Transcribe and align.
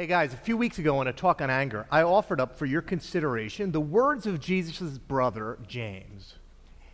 Hey 0.00 0.06
guys, 0.06 0.32
a 0.32 0.38
few 0.38 0.56
weeks 0.56 0.78
ago 0.78 1.02
in 1.02 1.08
a 1.08 1.12
talk 1.12 1.42
on 1.42 1.50
anger, 1.50 1.84
I 1.90 2.04
offered 2.04 2.40
up 2.40 2.56
for 2.56 2.64
your 2.64 2.80
consideration 2.80 3.70
the 3.70 3.82
words 3.82 4.26
of 4.26 4.40
Jesus' 4.40 4.96
brother, 4.96 5.58
James. 5.68 6.36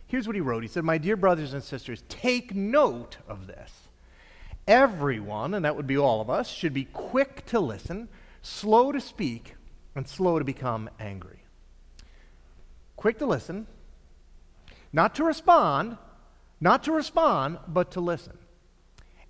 Here's 0.07 0.27
what 0.27 0.35
he 0.35 0.41
wrote 0.41 0.61
He 0.61 0.67
said, 0.67 0.83
My 0.83 0.97
dear 0.97 1.15
brothers 1.15 1.53
and 1.53 1.63
sisters, 1.63 2.03
take 2.09 2.53
note 2.53 3.15
of 3.25 3.47
this. 3.47 3.71
Everyone, 4.67 5.53
and 5.53 5.63
that 5.63 5.77
would 5.77 5.87
be 5.87 5.97
all 5.97 6.19
of 6.19 6.29
us, 6.29 6.49
should 6.49 6.73
be 6.73 6.83
quick 6.83 7.45
to 7.45 7.61
listen, 7.61 8.09
slow 8.41 8.91
to 8.91 8.99
speak, 8.99 9.55
and 9.95 10.05
slow 10.05 10.37
to 10.37 10.43
become 10.43 10.89
angry. 10.99 11.43
Quick 12.97 13.19
to 13.19 13.25
listen, 13.25 13.67
not 14.91 15.15
to 15.15 15.23
respond, 15.23 15.97
not 16.59 16.83
to 16.83 16.91
respond, 16.91 17.59
but 17.69 17.89
to 17.91 18.01
listen. 18.01 18.37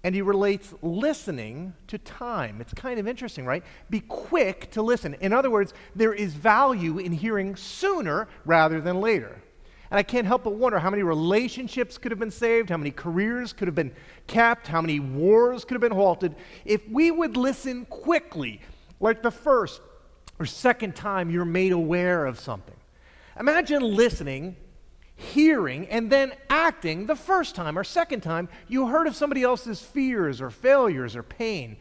And 0.03 0.13
he 0.13 0.21
relates 0.21 0.73
listening 0.81 1.73
to 1.87 1.97
time. 1.97 2.61
It's 2.61 2.73
kind 2.73 2.99
of 2.99 3.07
interesting, 3.07 3.45
right? 3.45 3.63
Be 3.89 3.99
quick 4.01 4.71
to 4.71 4.81
listen. 4.81 5.15
In 5.15 5.33
other 5.33 5.49
words, 5.49 5.73
there 5.95 6.13
is 6.13 6.33
value 6.33 6.99
in 6.99 7.11
hearing 7.11 7.55
sooner 7.55 8.27
rather 8.45 8.79
than 8.79 9.01
later. 9.01 9.41
And 9.89 9.97
I 9.97 10.03
can't 10.03 10.27
help 10.27 10.43
but 10.43 10.53
wonder 10.53 10.79
how 10.79 10.89
many 10.89 11.03
relationships 11.03 11.97
could 11.97 12.11
have 12.11 12.19
been 12.19 12.31
saved, 12.31 12.69
how 12.69 12.77
many 12.77 12.91
careers 12.91 13.53
could 13.53 13.67
have 13.67 13.75
been 13.75 13.93
kept, 14.27 14.67
how 14.67 14.81
many 14.81 14.99
wars 14.99 15.63
could 15.63 15.75
have 15.75 15.81
been 15.81 15.91
halted 15.91 16.35
if 16.65 16.87
we 16.89 17.09
would 17.09 17.37
listen 17.37 17.85
quickly, 17.85 18.61
like 18.99 19.23
the 19.23 19.31
first 19.31 19.81
or 20.39 20.45
second 20.45 20.95
time 20.95 21.29
you're 21.29 21.45
made 21.45 21.71
aware 21.71 22.25
of 22.25 22.39
something. 22.39 22.75
Imagine 23.39 23.81
listening 23.81 24.55
hearing 25.17 25.87
and 25.87 26.11
then 26.11 26.31
acting 26.49 27.07
the 27.07 27.15
first 27.15 27.55
time 27.55 27.77
or 27.77 27.83
second 27.83 28.21
time 28.21 28.47
you 28.67 28.87
heard 28.87 29.07
of 29.07 29.15
somebody 29.15 29.43
else's 29.43 29.81
fears 29.81 30.39
or 30.39 30.49
failures 30.49 31.15
or 31.15 31.23
pain. 31.23 31.75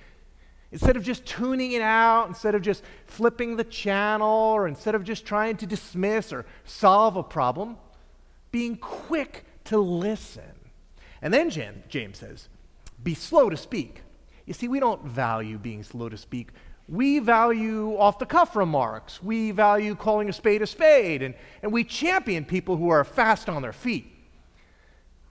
Instead 0.72 0.96
of 0.96 1.04
just 1.04 1.24
tuning 1.24 1.72
it 1.72 1.82
out, 1.82 2.26
instead 2.26 2.54
of 2.54 2.62
just 2.62 2.82
flipping 3.06 3.56
the 3.56 3.64
channel, 3.64 4.28
or 4.28 4.66
instead 4.66 4.96
of 4.96 5.04
just 5.04 5.24
trying 5.24 5.56
to 5.56 5.66
dismiss 5.66 6.32
or 6.32 6.44
solve 6.64 7.16
a 7.16 7.22
problem, 7.22 7.76
being 8.50 8.76
quick 8.76 9.44
to 9.64 9.78
listen. 9.78 10.42
And 11.22 11.32
then 11.32 11.50
James 11.50 12.18
says, 12.18 12.48
be 13.02 13.14
slow 13.14 13.48
to 13.48 13.56
speak. 13.56 14.02
You 14.44 14.54
see, 14.54 14.66
we 14.66 14.80
don't 14.80 15.04
value 15.04 15.56
being 15.56 15.82
slow 15.82 16.08
to 16.08 16.16
speak. 16.16 16.48
We 16.88 17.18
value 17.18 17.96
off 17.96 18.18
the 18.18 18.26
cuff 18.26 18.54
remarks. 18.54 19.22
We 19.22 19.50
value 19.50 19.94
calling 19.94 20.28
a 20.28 20.32
spade 20.32 20.62
a 20.62 20.66
spade. 20.66 21.22
And, 21.22 21.34
and 21.62 21.72
we 21.72 21.82
champion 21.84 22.44
people 22.44 22.76
who 22.76 22.90
are 22.90 23.04
fast 23.04 23.48
on 23.48 23.62
their 23.62 23.72
feet. 23.72 24.12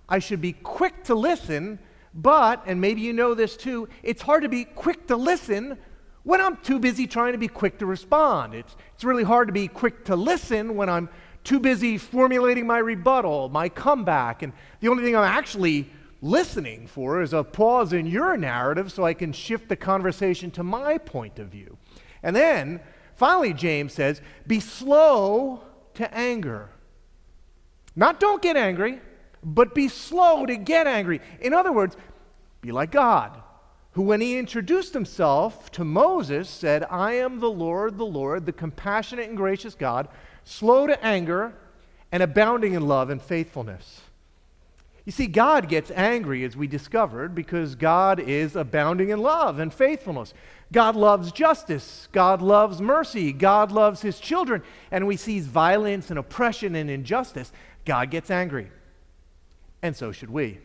I 0.07 0.19
should 0.19 0.41
be 0.41 0.53
quick 0.53 1.03
to 1.05 1.15
listen, 1.15 1.79
but, 2.13 2.63
and 2.65 2.79
maybe 2.79 3.01
you 3.01 3.13
know 3.13 3.33
this 3.33 3.57
too, 3.57 3.89
it's 4.03 4.21
hard 4.21 4.43
to 4.43 4.49
be 4.49 4.65
quick 4.65 5.07
to 5.07 5.15
listen 5.15 5.77
when 6.23 6.41
I'm 6.41 6.57
too 6.57 6.79
busy 6.79 7.07
trying 7.07 7.31
to 7.31 7.37
be 7.37 7.47
quick 7.47 7.79
to 7.79 7.85
respond. 7.85 8.53
It's, 8.53 8.75
it's 8.93 9.03
really 9.03 9.23
hard 9.23 9.47
to 9.47 9.53
be 9.53 9.67
quick 9.67 10.05
to 10.05 10.15
listen 10.15 10.75
when 10.75 10.89
I'm 10.89 11.09
too 11.43 11.59
busy 11.59 11.97
formulating 11.97 12.67
my 12.67 12.79
rebuttal, 12.79 13.49
my 13.49 13.69
comeback. 13.69 14.41
And 14.41 14.51
the 14.79 14.89
only 14.89 15.03
thing 15.03 15.15
I'm 15.15 15.23
actually 15.23 15.89
listening 16.25 16.87
for 16.87 17.21
is 17.21 17.33
a 17.33 17.43
pause 17.43 17.93
in 17.93 18.07
your 18.07 18.35
narrative 18.35 18.91
so 18.91 19.03
I 19.03 19.13
can 19.13 19.31
shift 19.31 19.69
the 19.69 19.75
conversation 19.75 20.49
to 20.51 20.63
my 20.63 20.97
point 20.97 21.37
of 21.37 21.49
view. 21.49 21.77
And 22.23 22.35
then, 22.35 22.79
finally, 23.13 23.53
James 23.53 23.93
says, 23.93 24.21
be 24.47 24.59
slow 24.59 25.61
to 25.93 26.11
anger. 26.11 26.69
Not 27.95 28.19
don't 28.19 28.41
get 28.41 28.57
angry, 28.57 28.99
but 29.43 29.75
be 29.75 29.87
slow 29.87 30.47
to 30.47 30.55
get 30.57 30.87
angry. 30.87 31.21
In 31.39 31.53
other 31.53 31.71
words, 31.71 31.95
be 32.59 32.71
like 32.71 32.91
God, 32.91 33.39
who, 33.91 34.01
when 34.01 34.19
he 34.19 34.39
introduced 34.39 34.95
himself 34.95 35.71
to 35.73 35.85
Moses, 35.85 36.49
said, 36.49 36.83
I 36.89 37.13
am 37.13 37.39
the 37.39 37.51
Lord, 37.51 37.99
the 37.99 38.05
Lord, 38.05 38.47
the 38.47 38.51
compassionate 38.51 39.29
and 39.29 39.37
gracious 39.37 39.75
God, 39.75 40.07
slow 40.43 40.87
to 40.87 41.05
anger 41.05 41.53
and 42.11 42.23
abounding 42.23 42.73
in 42.73 42.87
love 42.87 43.11
and 43.11 43.21
faithfulness. 43.21 44.01
You 45.05 45.11
see, 45.11 45.27
God 45.27 45.69
gets 45.69 45.91
angry, 45.91 46.43
as 46.43 46.57
we 46.57 46.65
discovered, 46.65 47.35
because 47.35 47.75
God 47.75 48.19
is 48.19 48.55
abounding 48.55 49.09
in 49.09 49.19
love 49.19 49.59
and 49.59 49.71
faithfulness. 49.71 50.33
God 50.71 50.95
loves 50.95 51.31
justice. 51.31 52.07
God 52.11 52.41
loves 52.41 52.81
mercy. 52.81 53.31
God 53.31 53.71
loves 53.71 54.01
his 54.01 54.19
children. 54.19 54.63
And 54.89 55.05
we 55.05 55.15
see 55.15 55.39
violence 55.39 56.09
and 56.09 56.17
oppression 56.17 56.73
and 56.73 56.89
injustice. 56.89 57.51
God 57.85 58.09
gets 58.09 58.31
angry. 58.31 58.71
And 59.83 59.95
so 59.95 60.11
should 60.11 60.31
we. 60.31 60.57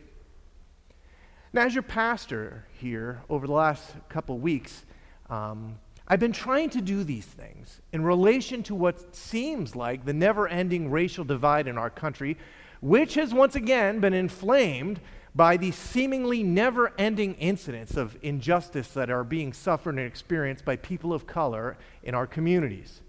Now, 1.53 1.65
as 1.65 1.75
your 1.75 1.83
pastor 1.83 2.65
here 2.79 3.21
over 3.29 3.45
the 3.45 3.53
last 3.53 3.93
couple 4.09 4.39
weeks, 4.39 4.85
um, 5.29 5.77
I've 6.07 6.19
been 6.19 6.31
trying 6.31 6.71
to 6.71 6.81
do 6.81 7.03
these 7.03 7.25
things 7.25 7.79
in 7.93 8.03
relation 8.03 8.63
to 8.63 8.75
what 8.75 9.15
seems 9.15 9.75
like 9.75 10.03
the 10.03 10.13
never 10.13 10.47
ending 10.47 10.89
racial 10.89 11.23
divide 11.23 11.67
in 11.67 11.77
our 11.77 11.91
country 11.91 12.37
which 12.81 13.13
has 13.13 13.33
once 13.33 13.55
again 13.55 13.99
been 13.99 14.13
inflamed 14.13 14.99
by 15.33 15.55
the 15.55 15.71
seemingly 15.71 16.43
never 16.43 16.91
ending 16.97 17.35
incidents 17.35 17.95
of 17.95 18.17
injustice 18.21 18.89
that 18.89 19.09
are 19.09 19.23
being 19.23 19.53
suffered 19.53 19.95
and 19.97 20.05
experienced 20.05 20.65
by 20.65 20.75
people 20.75 21.13
of 21.13 21.25
color 21.25 21.77
in 22.03 22.13
our 22.13 22.27
communities. 22.27 23.01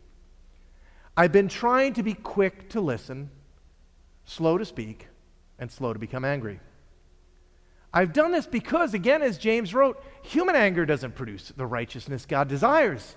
I've 1.16 1.32
been 1.32 1.48
trying 1.48 1.94
to 1.94 2.02
be 2.02 2.14
quick 2.14 2.68
to 2.70 2.80
listen, 2.80 3.30
slow 4.24 4.56
to 4.56 4.64
speak, 4.64 5.08
and 5.58 5.70
slow 5.70 5.92
to 5.92 5.98
become 5.98 6.24
angry. 6.24 6.60
I've 7.92 8.12
done 8.12 8.32
this 8.32 8.46
because, 8.46 8.94
again, 8.94 9.20
as 9.20 9.36
James 9.36 9.74
wrote, 9.74 10.02
human 10.22 10.56
anger 10.56 10.86
doesn't 10.86 11.14
produce 11.14 11.52
the 11.56 11.66
righteousness 11.66 12.24
God 12.24 12.48
desires. 12.48 13.16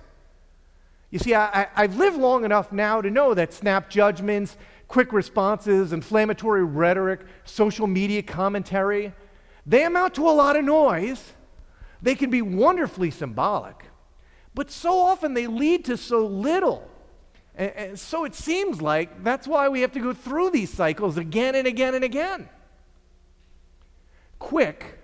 You 1.11 1.19
see, 1.19 1.33
I, 1.33 1.67
have 1.75 1.95
lived 1.95 2.17
long 2.17 2.43
enough 2.43 2.73
now 2.73 2.99
to 2.99 3.09
know 3.09 3.33
that 3.33 3.53
snap 3.53 3.89
judgments, 3.89 4.57
quick 4.87 5.11
responses, 5.13 5.93
inflammatory 5.93 6.63
rhetoric, 6.63 7.21
social 7.43 7.87
media 7.87 8.21
commentary, 8.21 9.13
they 9.65 9.83
amount 9.83 10.15
to 10.15 10.27
a 10.27 10.31
lot 10.31 10.55
of 10.55 10.63
noise. 10.63 11.33
They 12.01 12.15
can 12.15 12.29
be 12.29 12.41
wonderfully 12.41 13.11
symbolic, 13.11 13.85
but 14.53 14.69
so 14.69 14.99
often 14.99 15.33
they 15.33 15.47
lead 15.47 15.85
to 15.85 15.97
so 15.97 16.25
little. 16.25 16.87
And, 17.55 17.71
and 17.71 17.99
so 17.99 18.25
it 18.25 18.35
seems 18.35 18.81
like 18.81 19.23
that's 19.23 19.47
why 19.47 19.69
we 19.69 19.81
have 19.81 19.91
to 19.93 19.99
go 19.99 20.13
through 20.13 20.51
these 20.51 20.71
cycles 20.71 21.17
again 21.17 21.55
and 21.55 21.67
again 21.67 21.95
and 21.95 22.03
again. 22.03 22.49
Quick 24.37 24.99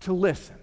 to 0.00 0.12
listen. 0.12 0.56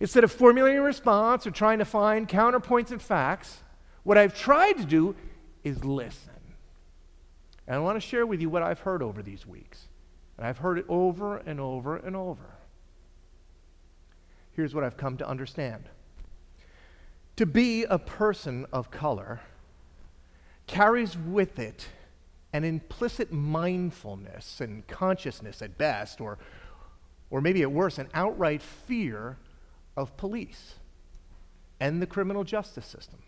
Instead 0.00 0.24
of 0.24 0.30
formulating 0.30 0.78
a 0.78 0.82
response 0.82 1.46
or 1.46 1.50
trying 1.50 1.78
to 1.78 1.84
find 1.84 2.28
counterpoints 2.28 2.90
and 2.90 3.02
facts, 3.02 3.62
what 4.02 4.16
I've 4.16 4.38
tried 4.38 4.74
to 4.74 4.84
do 4.84 5.16
is 5.64 5.84
listen. 5.84 6.37
And 7.68 7.76
I 7.76 7.78
want 7.80 7.96
to 7.96 8.00
share 8.00 8.26
with 8.26 8.40
you 8.40 8.48
what 8.48 8.62
I've 8.62 8.80
heard 8.80 9.02
over 9.02 9.22
these 9.22 9.46
weeks. 9.46 9.88
And 10.38 10.46
I've 10.46 10.58
heard 10.58 10.78
it 10.78 10.86
over 10.88 11.36
and 11.36 11.60
over 11.60 11.98
and 11.98 12.16
over. 12.16 12.56
Here's 14.52 14.74
what 14.74 14.82
I've 14.82 14.96
come 14.96 15.18
to 15.18 15.28
understand 15.28 15.84
to 17.36 17.46
be 17.46 17.84
a 17.84 18.00
person 18.00 18.66
of 18.72 18.90
color 18.90 19.40
carries 20.66 21.16
with 21.16 21.60
it 21.60 21.86
an 22.52 22.64
implicit 22.64 23.30
mindfulness 23.30 24.60
and 24.60 24.84
consciousness 24.88 25.62
at 25.62 25.78
best, 25.78 26.20
or, 26.20 26.38
or 27.30 27.40
maybe 27.40 27.62
at 27.62 27.70
worst, 27.70 27.98
an 27.98 28.08
outright 28.14 28.62
fear 28.62 29.36
of 29.96 30.16
police 30.16 30.74
and 31.78 32.02
the 32.02 32.06
criminal 32.06 32.42
justice 32.42 32.86
system. 32.86 33.20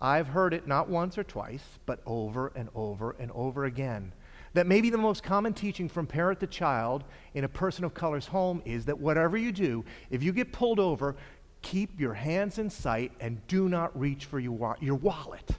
I've 0.00 0.28
heard 0.28 0.54
it 0.54 0.66
not 0.66 0.88
once 0.88 1.18
or 1.18 1.24
twice, 1.24 1.64
but 1.86 2.00
over 2.06 2.52
and 2.54 2.68
over 2.74 3.16
and 3.18 3.30
over 3.32 3.66
again. 3.66 4.12
That 4.54 4.66
maybe 4.66 4.90
the 4.90 4.98
most 4.98 5.22
common 5.22 5.52
teaching 5.52 5.88
from 5.88 6.06
parent 6.06 6.40
to 6.40 6.46
child 6.46 7.04
in 7.34 7.44
a 7.44 7.48
person 7.48 7.84
of 7.84 7.94
color's 7.94 8.26
home 8.26 8.62
is 8.64 8.86
that 8.86 8.98
whatever 8.98 9.36
you 9.36 9.52
do, 9.52 9.84
if 10.10 10.22
you 10.22 10.32
get 10.32 10.52
pulled 10.52 10.80
over, 10.80 11.16
keep 11.62 12.00
your 12.00 12.14
hands 12.14 12.58
in 12.58 12.70
sight 12.70 13.12
and 13.20 13.46
do 13.46 13.68
not 13.68 13.98
reach 13.98 14.24
for 14.24 14.40
your, 14.40 14.76
your 14.80 14.96
wallet. 14.96 15.50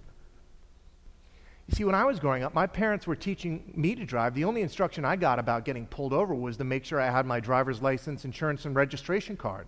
You 1.68 1.76
see, 1.76 1.84
when 1.86 1.96
I 1.96 2.04
was 2.04 2.20
growing 2.20 2.44
up, 2.44 2.54
my 2.54 2.68
parents 2.68 3.08
were 3.08 3.16
teaching 3.16 3.72
me 3.76 3.96
to 3.96 4.04
drive. 4.04 4.34
The 4.34 4.44
only 4.44 4.62
instruction 4.62 5.06
I 5.06 5.16
got 5.16 5.40
about 5.40 5.64
getting 5.64 5.86
pulled 5.86 6.12
over 6.12 6.34
was 6.34 6.58
to 6.58 6.66
make 6.66 6.84
sure 6.84 7.00
I 7.00 7.10
had 7.10 7.26
my 7.26 7.40
driver's 7.40 7.82
license, 7.82 8.26
insurance, 8.26 8.66
and 8.66 8.76
registration 8.76 9.38
card. 9.38 9.68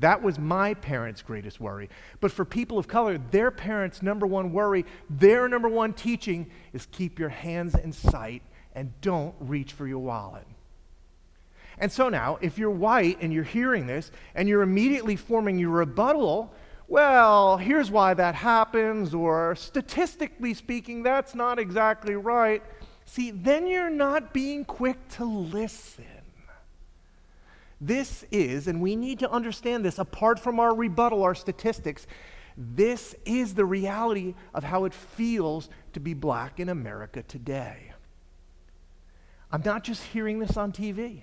That 0.00 0.22
was 0.22 0.38
my 0.38 0.74
parents' 0.74 1.22
greatest 1.22 1.60
worry. 1.60 1.90
But 2.20 2.30
for 2.30 2.44
people 2.44 2.78
of 2.78 2.86
color, 2.86 3.18
their 3.18 3.50
parents' 3.50 4.02
number 4.02 4.26
one 4.26 4.52
worry, 4.52 4.84
their 5.10 5.48
number 5.48 5.68
one 5.68 5.92
teaching 5.92 6.50
is 6.72 6.86
keep 6.92 7.18
your 7.18 7.30
hands 7.30 7.74
in 7.74 7.92
sight 7.92 8.42
and 8.74 8.92
don't 9.00 9.34
reach 9.40 9.72
for 9.72 9.86
your 9.86 9.98
wallet. 9.98 10.46
And 11.78 11.90
so 11.90 12.08
now, 12.08 12.38
if 12.40 12.58
you're 12.58 12.70
white 12.70 13.18
and 13.20 13.32
you're 13.32 13.44
hearing 13.44 13.86
this 13.86 14.10
and 14.34 14.48
you're 14.48 14.62
immediately 14.62 15.16
forming 15.16 15.58
your 15.58 15.70
rebuttal, 15.70 16.52
well, 16.86 17.56
here's 17.56 17.90
why 17.90 18.14
that 18.14 18.34
happens, 18.34 19.14
or 19.14 19.54
statistically 19.56 20.54
speaking, 20.54 21.02
that's 21.02 21.34
not 21.34 21.58
exactly 21.58 22.14
right. 22.14 22.62
See, 23.04 23.30
then 23.30 23.66
you're 23.66 23.90
not 23.90 24.32
being 24.32 24.64
quick 24.64 24.96
to 25.10 25.24
listen 25.24 26.04
This 27.80 28.24
is, 28.30 28.66
and 28.66 28.80
we 28.80 28.96
need 28.96 29.20
to 29.20 29.30
understand 29.30 29.84
this 29.84 29.98
apart 29.98 30.40
from 30.40 30.58
our 30.58 30.74
rebuttal, 30.74 31.22
our 31.22 31.34
statistics, 31.34 32.06
this 32.56 33.14
is 33.24 33.54
the 33.54 33.64
reality 33.64 34.34
of 34.52 34.64
how 34.64 34.84
it 34.84 34.92
feels 34.92 35.68
to 35.92 36.00
be 36.00 36.12
black 36.12 36.58
in 36.58 36.68
America 36.68 37.22
today. 37.22 37.92
I'm 39.52 39.62
not 39.64 39.84
just 39.84 40.02
hearing 40.02 40.40
this 40.40 40.56
on 40.56 40.72
TV. 40.72 41.22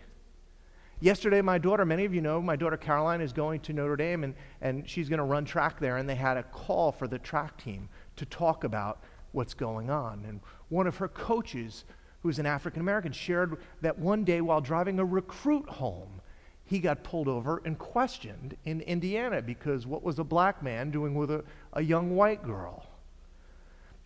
Yesterday, 1.01 1.41
my 1.41 1.57
daughter, 1.57 1.83
many 1.83 2.05
of 2.05 2.13
you 2.13 2.21
know, 2.21 2.41
my 2.41 2.55
daughter 2.55 2.77
Caroline 2.77 3.19
is 3.19 3.33
going 3.33 3.59
to 3.61 3.73
Notre 3.73 3.97
Dame 3.97 4.23
and, 4.23 4.33
and 4.61 4.89
she's 4.89 5.09
going 5.09 5.17
to 5.17 5.25
run 5.25 5.43
track 5.43 5.79
there. 5.79 5.97
And 5.97 6.07
they 6.07 6.15
had 6.15 6.37
a 6.37 6.43
call 6.43 6.93
for 6.93 7.05
the 7.07 7.19
track 7.19 7.61
team 7.61 7.89
to 8.15 8.25
talk 8.25 8.63
about 8.63 9.03
what's 9.33 9.53
going 9.53 9.89
on. 9.89 10.23
And 10.25 10.39
one 10.69 10.87
of 10.87 10.95
her 10.97 11.09
coaches, 11.09 11.83
who's 12.23 12.39
an 12.39 12.45
African 12.45 12.81
American, 12.81 13.11
shared 13.11 13.57
that 13.81 13.99
one 13.99 14.23
day 14.23 14.39
while 14.39 14.61
driving 14.61 14.99
a 14.99 15.05
recruit 15.05 15.67
home, 15.67 16.21
he 16.65 16.79
got 16.79 17.03
pulled 17.03 17.27
over 17.27 17.61
and 17.63 17.77
questioned 17.77 18.57
in 18.65 18.81
Indiana 18.81 19.41
because 19.41 19.85
what 19.85 20.03
was 20.03 20.17
a 20.17 20.23
black 20.23 20.63
man 20.63 20.89
doing 20.89 21.13
with 21.13 21.29
a, 21.29 21.43
a 21.73 21.81
young 21.81 22.15
white 22.15 22.43
girl? 22.43 22.87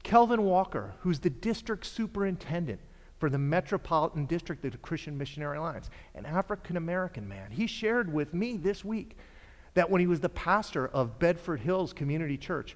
Kelvin 0.04 0.44
Walker, 0.44 0.94
who's 1.00 1.20
the 1.20 1.30
district 1.30 1.86
superintendent 1.86 2.82
for 3.18 3.30
the 3.30 3.38
Metropolitan 3.38 4.26
District 4.26 4.64
of 4.66 4.72
the 4.74 4.78
Christian 4.78 5.18
Missionary 5.18 5.58
Alliance, 5.58 5.90
an 6.16 6.26
African 6.26 6.78
American 6.78 7.28
man, 7.28 7.52
he 7.52 7.68
shared 7.68 8.12
with 8.12 8.34
me 8.34 8.58
this 8.58 8.84
week 8.84 9.18
that 9.74 9.90
when 9.90 10.02
he 10.02 10.08
was 10.08 10.20
the 10.20 10.30
pastor 10.30 10.88
of 10.88 11.20
Bedford 11.20 11.60
Hills 11.60 11.94
Community 11.94 12.38
Church, 12.38 12.76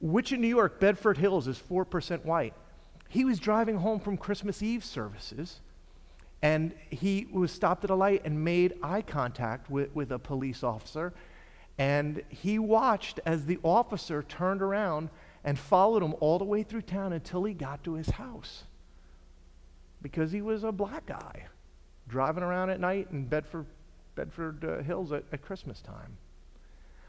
which 0.00 0.32
in 0.32 0.40
New 0.40 0.48
York, 0.48 0.78
Bedford 0.80 1.16
Hills 1.16 1.46
is 1.46 1.58
4% 1.58 2.24
white, 2.24 2.54
he 3.08 3.24
was 3.24 3.38
driving 3.38 3.76
home 3.76 4.00
from 4.00 4.16
Christmas 4.16 4.62
Eve 4.62 4.84
services 4.84 5.60
and 6.42 6.74
he 6.90 7.26
was 7.32 7.50
stopped 7.50 7.84
at 7.84 7.90
a 7.90 7.94
light 7.94 8.22
and 8.24 8.44
made 8.44 8.74
eye 8.82 9.02
contact 9.02 9.70
with, 9.70 9.94
with 9.94 10.12
a 10.12 10.18
police 10.18 10.62
officer. 10.62 11.12
And 11.78 12.22
he 12.28 12.58
watched 12.58 13.20
as 13.26 13.46
the 13.46 13.58
officer 13.62 14.22
turned 14.22 14.62
around 14.62 15.10
and 15.44 15.58
followed 15.58 16.02
him 16.02 16.14
all 16.20 16.38
the 16.38 16.44
way 16.44 16.62
through 16.62 16.82
town 16.82 17.12
until 17.12 17.44
he 17.44 17.54
got 17.54 17.84
to 17.84 17.94
his 17.94 18.10
house. 18.10 18.64
Because 20.02 20.32
he 20.32 20.42
was 20.42 20.64
a 20.64 20.72
black 20.72 21.06
guy 21.06 21.46
driving 22.08 22.42
around 22.42 22.70
at 22.70 22.80
night 22.80 23.08
in 23.10 23.24
Bedford, 23.24 23.66
Bedford 24.14 24.64
uh, 24.64 24.82
Hills 24.82 25.12
at, 25.12 25.24
at 25.32 25.42
Christmas 25.42 25.80
time. 25.80 26.16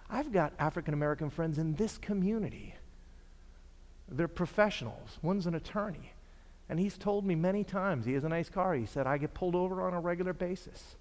I've 0.09 0.31
got 0.31 0.53
African 0.57 0.93
American 0.93 1.29
friends 1.29 1.57
in 1.57 1.75
this 1.75 1.97
community. 1.97 2.75
They're 4.09 4.27
professionals. 4.27 5.19
One's 5.21 5.47
an 5.47 5.55
attorney. 5.55 6.13
And 6.69 6.79
he's 6.79 6.97
told 6.97 7.25
me 7.25 7.35
many 7.35 7.63
times, 7.63 8.05
he 8.05 8.13
has 8.13 8.23
a 8.23 8.29
nice 8.29 8.49
car. 8.49 8.73
He 8.73 8.85
said, 8.85 9.07
I 9.07 9.17
get 9.17 9.33
pulled 9.33 9.55
over 9.55 9.81
on 9.81 9.93
a 9.93 9.99
regular 9.99 10.33
basis. 10.33 10.97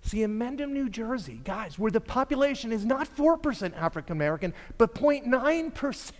See, 0.00 0.22
in 0.22 0.38
Mendham, 0.38 0.70
New 0.70 0.88
Jersey, 0.88 1.40
guys, 1.42 1.78
where 1.78 1.90
the 1.90 2.00
population 2.00 2.72
is 2.72 2.84
not 2.84 3.14
4% 3.16 3.76
African 3.76 4.12
American, 4.12 4.54
but 4.76 4.94
0.9%, 4.94 6.12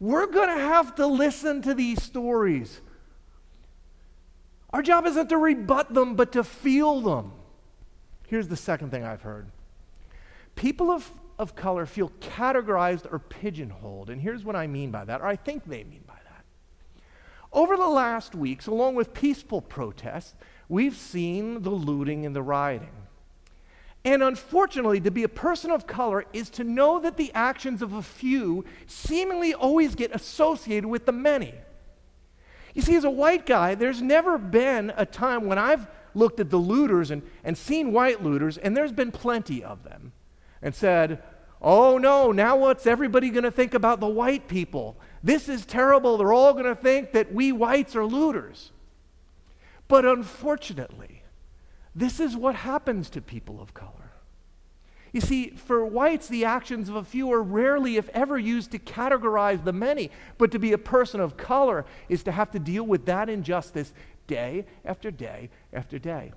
we're 0.00 0.26
going 0.26 0.48
to 0.48 0.60
have 0.60 0.94
to 0.96 1.06
listen 1.06 1.60
to 1.62 1.74
these 1.74 2.02
stories. 2.02 2.80
Our 4.70 4.82
job 4.82 5.06
isn't 5.06 5.28
to 5.28 5.36
rebut 5.36 5.92
them, 5.92 6.16
but 6.16 6.32
to 6.32 6.42
feel 6.42 7.00
them. 7.02 7.32
Here's 8.26 8.48
the 8.48 8.56
second 8.56 8.90
thing 8.90 9.04
I've 9.04 9.22
heard 9.22 9.50
people 10.54 10.90
of, 10.90 11.10
of 11.38 11.54
color 11.54 11.86
feel 11.86 12.10
categorized 12.20 13.10
or 13.10 13.18
pigeonholed. 13.18 14.10
And 14.10 14.20
here's 14.20 14.44
what 14.44 14.56
I 14.56 14.66
mean 14.66 14.90
by 14.90 15.04
that, 15.04 15.20
or 15.20 15.26
I 15.26 15.36
think 15.36 15.64
they 15.64 15.84
mean. 15.84 16.01
Over 17.52 17.76
the 17.76 17.88
last 17.88 18.34
weeks, 18.34 18.66
along 18.66 18.94
with 18.94 19.12
peaceful 19.12 19.60
protests, 19.60 20.34
we've 20.68 20.96
seen 20.96 21.62
the 21.62 21.70
looting 21.70 22.24
and 22.24 22.34
the 22.34 22.42
rioting. 22.42 22.88
And 24.04 24.22
unfortunately, 24.22 25.00
to 25.00 25.10
be 25.10 25.22
a 25.22 25.28
person 25.28 25.70
of 25.70 25.86
color 25.86 26.24
is 26.32 26.50
to 26.50 26.64
know 26.64 26.98
that 27.00 27.16
the 27.16 27.30
actions 27.34 27.82
of 27.82 27.92
a 27.92 28.02
few 28.02 28.64
seemingly 28.86 29.54
always 29.54 29.94
get 29.94 30.12
associated 30.12 30.88
with 30.88 31.06
the 31.06 31.12
many. 31.12 31.54
You 32.74 32.82
see, 32.82 32.96
as 32.96 33.04
a 33.04 33.10
white 33.10 33.46
guy, 33.46 33.74
there's 33.74 34.02
never 34.02 34.38
been 34.38 34.92
a 34.96 35.06
time 35.06 35.46
when 35.46 35.58
I've 35.58 35.86
looked 36.14 36.40
at 36.40 36.50
the 36.50 36.56
looters 36.56 37.10
and, 37.10 37.22
and 37.44 37.56
seen 37.56 37.92
white 37.92 38.22
looters, 38.22 38.56
and 38.58 38.76
there's 38.76 38.92
been 38.92 39.12
plenty 39.12 39.62
of 39.62 39.84
them, 39.84 40.12
and 40.62 40.74
said, 40.74 41.22
Oh 41.60 41.96
no, 41.96 42.32
now 42.32 42.56
what's 42.56 42.86
everybody 42.86 43.30
going 43.30 43.44
to 43.44 43.50
think 43.50 43.72
about 43.72 44.00
the 44.00 44.08
white 44.08 44.48
people? 44.48 44.96
This 45.22 45.48
is 45.48 45.64
terrible. 45.64 46.16
They're 46.16 46.32
all 46.32 46.52
going 46.52 46.64
to 46.64 46.74
think 46.74 47.12
that 47.12 47.32
we 47.32 47.52
whites 47.52 47.94
are 47.94 48.04
looters. 48.04 48.72
But 49.88 50.04
unfortunately, 50.04 51.22
this 51.94 52.18
is 52.18 52.36
what 52.36 52.54
happens 52.54 53.10
to 53.10 53.20
people 53.20 53.60
of 53.60 53.74
color. 53.74 54.12
You 55.12 55.20
see, 55.20 55.50
for 55.50 55.84
whites, 55.84 56.26
the 56.26 56.46
actions 56.46 56.88
of 56.88 56.96
a 56.96 57.04
few 57.04 57.30
are 57.32 57.42
rarely, 57.42 57.98
if 57.98 58.08
ever, 58.10 58.38
used 58.38 58.70
to 58.70 58.78
categorize 58.78 59.62
the 59.62 59.72
many. 59.72 60.10
But 60.38 60.50
to 60.52 60.58
be 60.58 60.72
a 60.72 60.78
person 60.78 61.20
of 61.20 61.36
color 61.36 61.84
is 62.08 62.22
to 62.22 62.32
have 62.32 62.50
to 62.52 62.58
deal 62.58 62.84
with 62.84 63.04
that 63.06 63.28
injustice 63.28 63.92
day 64.26 64.64
after 64.84 65.10
day 65.10 65.50
after 65.72 65.98
day. 65.98 66.32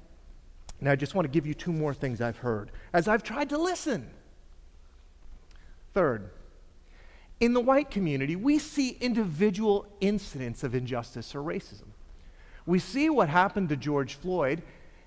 Now, 0.81 0.91
I 0.91 0.97
just 0.97 1.15
want 1.15 1.25
to 1.25 1.31
give 1.31 1.47
you 1.47 1.53
two 1.53 1.71
more 1.71 1.93
things 1.93 2.19
I've 2.19 2.37
heard 2.37 2.69
as 2.91 3.07
I've 3.07 3.23
tried 3.23 3.49
to 3.49 3.57
listen. 3.57 4.09
Third, 5.93 6.29
in 7.45 7.53
the 7.53 7.61
white 7.61 7.91
community, 7.91 8.35
we 8.35 8.57
see 8.57 8.97
individual 8.99 9.85
incidents 10.01 10.63
of 10.63 10.73
injustice 10.73 11.35
or 11.35 11.41
racism. 11.41 11.89
We 12.65 12.79
see 12.79 13.07
what 13.07 13.29
happened 13.29 13.69
to 13.69 13.77
George 13.77 14.15
Floyd, 14.15 14.63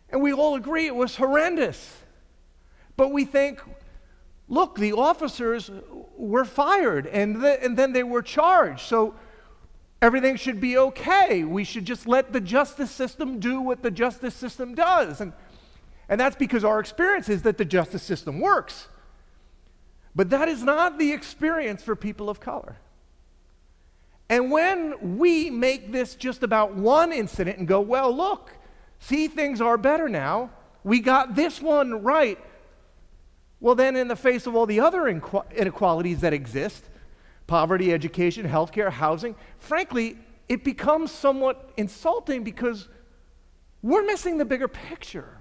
and 0.08 0.22
we 0.22 0.32
all 0.32 0.54
agree 0.54 0.86
it 0.86 0.94
was 0.94 1.16
horrendous. 1.16 1.96
But 2.96 3.08
we 3.08 3.24
think, 3.24 3.60
look, 4.48 4.76
the 4.76 4.92
officers 4.92 5.68
were 6.16 6.44
fired 6.44 7.08
and, 7.08 7.44
and 7.44 7.76
then 7.76 7.92
they 7.92 8.04
were 8.04 8.22
charged, 8.22 8.82
so 8.82 9.16
everything 10.00 10.36
should 10.36 10.60
be 10.60 10.78
okay. 10.78 11.42
We 11.42 11.64
should 11.64 11.84
just 11.84 12.06
let 12.06 12.32
the 12.32 12.40
justice 12.40 12.92
system 12.92 13.40
do 13.40 13.60
what 13.60 13.82
the 13.82 13.90
justice 13.90 14.34
system 14.34 14.76
does. 14.76 15.20
And, 15.20 15.32
and 16.08 16.20
that's 16.20 16.36
because 16.36 16.62
our 16.62 16.78
experience 16.78 17.28
is 17.28 17.42
that 17.42 17.58
the 17.58 17.64
justice 17.64 18.04
system 18.04 18.38
works. 18.38 18.86
But 20.18 20.30
that 20.30 20.48
is 20.48 20.64
not 20.64 20.98
the 20.98 21.12
experience 21.12 21.80
for 21.80 21.94
people 21.94 22.28
of 22.28 22.40
color. 22.40 22.76
And 24.28 24.50
when 24.50 25.16
we 25.16 25.48
make 25.48 25.92
this 25.92 26.16
just 26.16 26.42
about 26.42 26.74
one 26.74 27.12
incident 27.12 27.58
and 27.58 27.68
go, 27.68 27.80
well, 27.80 28.12
look, 28.12 28.50
see, 28.98 29.28
things 29.28 29.60
are 29.60 29.78
better 29.78 30.08
now, 30.08 30.50
we 30.82 30.98
got 30.98 31.36
this 31.36 31.62
one 31.62 32.02
right. 32.02 32.36
Well, 33.60 33.76
then, 33.76 33.94
in 33.94 34.08
the 34.08 34.16
face 34.16 34.48
of 34.48 34.56
all 34.56 34.66
the 34.66 34.80
other 34.80 35.06
inequalities 35.06 36.20
that 36.22 36.32
exist 36.32 36.84
poverty, 37.46 37.92
education, 37.92 38.44
healthcare, 38.44 38.90
housing 38.90 39.36
frankly, 39.60 40.18
it 40.48 40.64
becomes 40.64 41.12
somewhat 41.12 41.70
insulting 41.76 42.42
because 42.42 42.88
we're 43.82 44.04
missing 44.04 44.36
the 44.36 44.44
bigger 44.44 44.66
picture. 44.66 45.37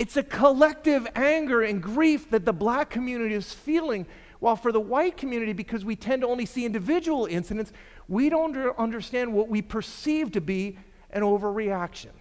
It's 0.00 0.16
a 0.16 0.22
collective 0.22 1.06
anger 1.14 1.60
and 1.60 1.82
grief 1.82 2.30
that 2.30 2.46
the 2.46 2.54
black 2.54 2.88
community 2.88 3.34
is 3.34 3.52
feeling, 3.52 4.06
while 4.38 4.56
for 4.56 4.72
the 4.72 4.80
white 4.80 5.18
community, 5.18 5.52
because 5.52 5.84
we 5.84 5.94
tend 5.94 6.22
to 6.22 6.28
only 6.28 6.46
see 6.46 6.64
individual 6.64 7.26
incidents, 7.26 7.70
we 8.08 8.30
don't 8.30 8.56
understand 8.78 9.34
what 9.34 9.50
we 9.50 9.60
perceive 9.60 10.32
to 10.32 10.40
be 10.40 10.78
an 11.10 11.20
overreaction. 11.20 12.12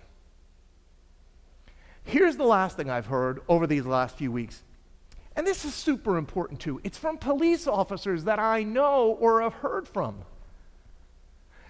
Here's 2.03 2.35
the 2.35 2.43
last 2.43 2.75
thing 2.75 2.89
I've 2.89 3.05
heard 3.05 3.39
over 3.47 3.65
these 3.65 3.85
last 3.85 4.17
few 4.17 4.29
weeks. 4.33 4.61
And 5.37 5.47
this 5.47 5.63
is 5.63 5.73
super 5.73 6.17
important 6.17 6.59
too. 6.59 6.81
It's 6.83 6.97
from 6.97 7.17
police 7.17 7.65
officers 7.65 8.25
that 8.25 8.39
I 8.39 8.63
know 8.63 9.17
or 9.21 9.41
have 9.41 9.53
heard 9.53 9.87
from. 9.87 10.17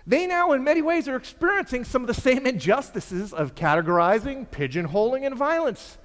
They 0.09 0.25
now, 0.25 0.53
in 0.53 0.63
many 0.63 0.81
ways, 0.81 1.07
are 1.07 1.15
experiencing 1.15 1.83
some 1.83 2.01
of 2.01 2.07
the 2.07 2.19
same 2.19 2.47
injustices 2.47 3.31
of 3.31 3.53
categorizing, 3.53 4.47
pigeonholing, 4.47 5.23
and 5.23 5.35
violence. 5.35 5.99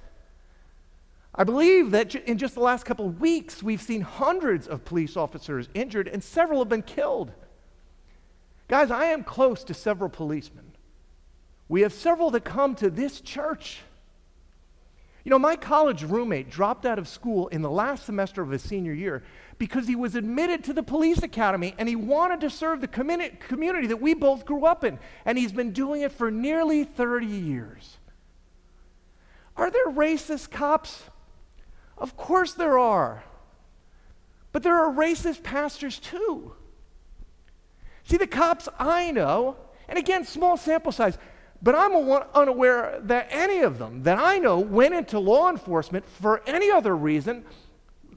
I 1.33 1.43
believe 1.43 1.89
that 1.89 2.13
in 2.13 2.37
just 2.37 2.53
the 2.53 2.61
last 2.61 2.85
couple 2.85 3.07
of 3.07 3.19
weeks, 3.19 3.63
we've 3.63 3.81
seen 3.81 4.01
hundreds 4.01 4.67
of 4.67 4.85
police 4.85 5.17
officers 5.17 5.69
injured 5.73 6.07
and 6.07 6.23
several 6.23 6.59
have 6.59 6.69
been 6.69 6.83
killed. 6.83 7.31
Guys, 8.67 8.91
I 8.91 9.05
am 9.05 9.23
close 9.23 9.63
to 9.63 9.73
several 9.73 10.11
policemen. 10.11 10.73
We 11.67 11.81
have 11.81 11.91
several 11.91 12.29
that 12.29 12.45
come 12.45 12.75
to 12.75 12.91
this 12.91 13.19
church. 13.19 13.79
You 15.25 15.31
know, 15.31 15.39
my 15.39 15.55
college 15.55 16.03
roommate 16.03 16.51
dropped 16.51 16.85
out 16.85 16.99
of 16.99 17.07
school 17.07 17.47
in 17.47 17.63
the 17.63 17.69
last 17.69 18.05
semester 18.05 18.43
of 18.43 18.51
his 18.51 18.61
senior 18.61 18.93
year 18.93 19.23
because 19.57 19.87
he 19.87 19.95
was 19.95 20.13
admitted 20.13 20.63
to 20.65 20.73
the 20.73 20.83
police 20.83 21.23
academy 21.23 21.73
and 21.79 21.89
he 21.89 21.95
wanted 21.95 22.41
to 22.41 22.49
serve 22.51 22.79
the 22.79 22.87
community 22.87 23.87
that 23.87 23.99
we 23.99 24.13
both 24.13 24.45
grew 24.45 24.65
up 24.65 24.83
in. 24.83 24.99
And 25.25 25.35
he's 25.35 25.51
been 25.51 25.71
doing 25.71 26.03
it 26.03 26.11
for 26.11 26.29
nearly 26.29 26.83
30 26.83 27.25
years. 27.25 27.97
Are 29.57 29.71
there 29.71 29.87
racist 29.87 30.51
cops? 30.51 31.01
Of 31.97 32.15
course 32.15 32.53
there 32.53 32.77
are. 32.77 33.23
But 34.51 34.61
there 34.61 34.75
are 34.75 34.93
racist 34.93 35.41
pastors 35.41 35.97
too. 35.97 36.53
See, 38.03 38.17
the 38.17 38.27
cops 38.27 38.69
I 38.77 39.09
know, 39.09 39.57
and 39.89 39.97
again, 39.97 40.23
small 40.23 40.55
sample 40.55 40.91
size, 40.91 41.17
but 41.61 41.75
I'm 41.75 41.93
unaware 42.33 42.99
that 43.03 43.27
any 43.31 43.59
of 43.59 43.79
them 43.79 44.03
that 44.03 44.19
I 44.19 44.37
know 44.37 44.59
went 44.59 44.93
into 44.93 45.19
law 45.19 45.49
enforcement 45.49 46.05
for 46.05 46.41
any 46.47 46.69
other 46.69 46.95
reason 46.95 47.45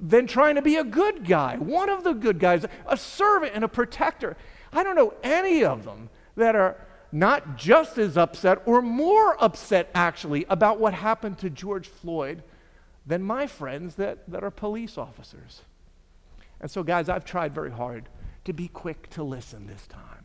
than 0.01 0.27
trying 0.27 0.55
to 0.55 0.63
be 0.63 0.77
a 0.77 0.85
good 0.85 1.27
guy, 1.27 1.57
one 1.57 1.89
of 1.89 2.05
the 2.05 2.13
good 2.13 2.39
guys, 2.39 2.65
a 2.87 2.97
servant 2.97 3.53
and 3.55 3.65
a 3.65 3.69
protector. 3.69 4.37
I 4.73 4.83
don't 4.83 4.97
know 4.97 5.15
any 5.23 5.65
of 5.65 5.85
them 5.85 6.11
that 6.37 6.55
are 6.55 6.77
not 7.11 7.57
just 7.57 7.99
as 7.99 8.17
upset 8.17 8.63
or 8.67 8.83
more 8.83 9.43
upset, 9.43 9.91
actually, 9.95 10.45
about 10.49 10.79
what 10.79 10.93
happened 10.95 11.39
to 11.39 11.51
George 11.51 11.89
Floyd 11.89 12.43
than 13.07 13.23
my 13.23 13.47
friends 13.47 13.95
that, 13.95 14.19
that 14.29 14.45
are 14.45 14.51
police 14.51 14.99
officers. 14.99 15.63
And 16.61 16.71
so, 16.71 16.83
guys, 16.83 17.09
I've 17.09 17.25
tried 17.25 17.55
very 17.55 17.71
hard 17.71 18.09
to 18.45 18.53
be 18.53 18.69
quick 18.69 19.09
to 19.11 19.23
listen 19.23 19.67
this 19.67 19.87
time. 19.87 20.18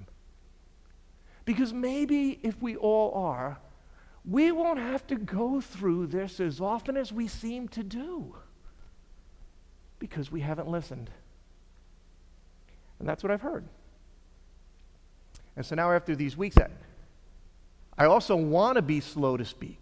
Because 1.46 1.74
maybe 1.74 2.40
if 2.44 2.62
we 2.62 2.76
all 2.76 3.14
are, 3.14 3.60
we 4.26 4.52
won't 4.52 4.80
have 4.80 5.06
to 5.08 5.16
go 5.16 5.60
through 5.60 6.08
this 6.08 6.40
as 6.40 6.62
often 6.62 6.96
as 6.96 7.12
we 7.12 7.28
seem 7.28 7.68
to 7.70 7.84
do 7.84 8.36
because 10.00 10.32
we 10.32 10.42
haven't 10.42 10.68
listened. 10.68 11.10
And 13.00 13.08
that's 13.08 13.24
what 13.24 13.32
I've 13.32 13.42
heard. 13.42 13.66
And 15.56 15.66
so 15.66 15.76
now, 15.76 15.92
after 15.92 16.16
these 16.16 16.36
weeks, 16.36 16.58
I 17.98 18.06
also 18.06 18.36
want 18.36 18.78
to 18.78 18.82
be 18.82 19.00
slow 19.02 19.38
to 19.38 19.46
speak. 19.46 19.82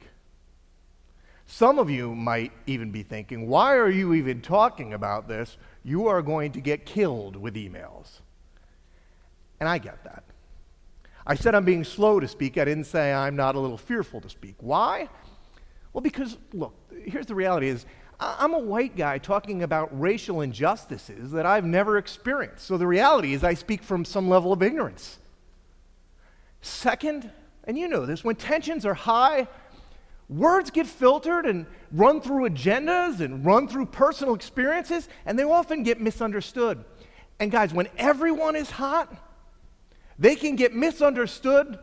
Some 1.45 1.79
of 1.79 1.89
you 1.89 2.15
might 2.15 2.51
even 2.65 2.91
be 2.91 3.03
thinking, 3.03 3.47
why 3.47 3.75
are 3.75 3.89
you 3.89 4.13
even 4.13 4.41
talking 4.41 4.93
about 4.93 5.27
this? 5.27 5.57
You 5.83 6.07
are 6.07 6.21
going 6.21 6.51
to 6.53 6.61
get 6.61 6.85
killed 6.85 7.35
with 7.35 7.55
emails. 7.55 8.21
And 9.59 9.67
I 9.67 9.77
get 9.77 10.03
that. 10.03 10.23
I 11.25 11.35
said 11.35 11.55
I'm 11.55 11.65
being 11.65 11.83
slow 11.83 12.19
to 12.19 12.27
speak. 12.27 12.57
I 12.57 12.65
didn't 12.65 12.85
say 12.85 13.13
I'm 13.13 13.35
not 13.35 13.55
a 13.55 13.59
little 13.59 13.77
fearful 13.77 14.21
to 14.21 14.29
speak. 14.29 14.55
Why? 14.59 15.07
Well, 15.93 16.01
because, 16.01 16.37
look, 16.53 16.73
here's 17.05 17.25
the 17.25 17.35
reality 17.35 17.67
is 17.67 17.85
I'm 18.19 18.53
a 18.53 18.59
white 18.59 18.95
guy 18.95 19.17
talking 19.17 19.63
about 19.63 19.99
racial 19.99 20.41
injustices 20.41 21.31
that 21.31 21.45
I've 21.45 21.65
never 21.65 21.97
experienced. 21.97 22.65
So 22.65 22.77
the 22.77 22.87
reality 22.87 23.33
is 23.33 23.43
I 23.43 23.55
speak 23.55 23.81
from 23.81 24.05
some 24.05 24.29
level 24.29 24.53
of 24.53 24.61
ignorance. 24.61 25.17
Second, 26.61 27.31
and 27.63 27.77
you 27.77 27.87
know 27.87 28.05
this, 28.05 28.23
when 28.23 28.35
tensions 28.35 28.85
are 28.85 28.93
high, 28.93 29.47
words 30.29 30.69
get 30.69 30.85
filtered 30.85 31.45
and 31.47 31.65
run 31.91 32.21
through 32.21 32.47
agendas 32.47 33.19
and 33.19 33.43
run 33.43 33.67
through 33.67 33.87
personal 33.87 34.35
experiences, 34.35 35.09
and 35.25 35.37
they 35.37 35.43
often 35.43 35.81
get 35.81 35.99
misunderstood. 35.99 36.83
And 37.39 37.51
guys, 37.51 37.73
when 37.73 37.87
everyone 37.97 38.55
is 38.55 38.69
hot, 38.69 39.11
they 40.21 40.35
can 40.35 40.55
get 40.55 40.75
misunderstood 40.75 41.79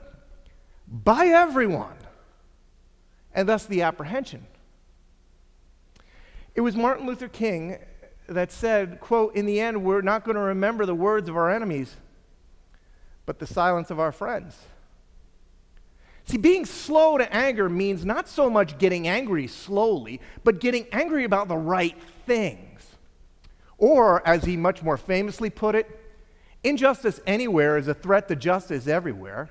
by 0.86 1.26
everyone, 1.26 1.96
and 3.34 3.48
thus 3.48 3.66
the 3.66 3.82
apprehension. 3.82 4.46
It 6.54 6.60
was 6.60 6.76
Martin 6.76 7.04
Luther 7.04 7.26
King 7.26 7.78
that 8.28 8.52
said, 8.52 9.00
quote, 9.00 9.34
in 9.34 9.44
the 9.44 9.58
end, 9.58 9.82
we're 9.82 10.02
not 10.02 10.24
going 10.24 10.36
to 10.36 10.40
remember 10.40 10.86
the 10.86 10.94
words 10.94 11.28
of 11.28 11.36
our 11.36 11.50
enemies, 11.50 11.96
but 13.26 13.40
the 13.40 13.46
silence 13.46 13.90
of 13.90 13.98
our 13.98 14.12
friends. 14.12 14.56
See, 16.26 16.36
being 16.36 16.64
slow 16.64 17.18
to 17.18 17.34
anger 17.34 17.68
means 17.68 18.04
not 18.04 18.28
so 18.28 18.48
much 18.48 18.78
getting 18.78 19.08
angry 19.08 19.48
slowly, 19.48 20.20
but 20.44 20.60
getting 20.60 20.86
angry 20.92 21.24
about 21.24 21.48
the 21.48 21.56
right 21.56 21.96
things. 22.24 22.86
Or, 23.78 24.24
as 24.24 24.44
he 24.44 24.56
much 24.56 24.80
more 24.80 24.96
famously 24.96 25.50
put 25.50 25.74
it, 25.74 25.97
injustice 26.64 27.20
anywhere 27.26 27.76
is 27.76 27.88
a 27.88 27.94
threat 27.94 28.28
to 28.28 28.36
justice 28.36 28.86
everywhere. 28.86 29.50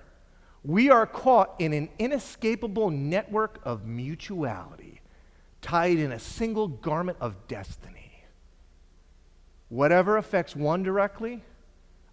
We 0.64 0.90
are 0.90 1.06
caught 1.06 1.56
in 1.60 1.74
an 1.74 1.90
inescapable 1.98 2.90
network 2.90 3.60
of 3.64 3.86
mutuality, 3.86 5.02
tied 5.62 5.98
in 5.98 6.12
a 6.12 6.20
single 6.20 6.68
garment 6.68 7.18
of 7.22 7.48
destiny. 7.48 8.24
Whatever 9.70 10.18
affects 10.18 10.56
one 10.56 10.84
directly 10.84 11.44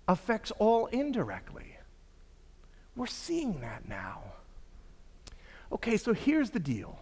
affects 0.06 0.50
all 0.58 0.86
indirectly. 0.86 1.76
We're 2.96 3.06
seeing 3.06 3.60
that 3.60 3.88
now. 3.88 4.22
Okay, 5.72 5.96
so 5.96 6.12
here's 6.12 6.50
the 6.50 6.60
deal. 6.60 7.00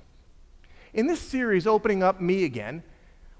In 0.94 1.06
this 1.06 1.20
series, 1.20 1.66
Opening 1.66 2.02
Up 2.02 2.20
Me 2.20 2.44
Again, 2.44 2.82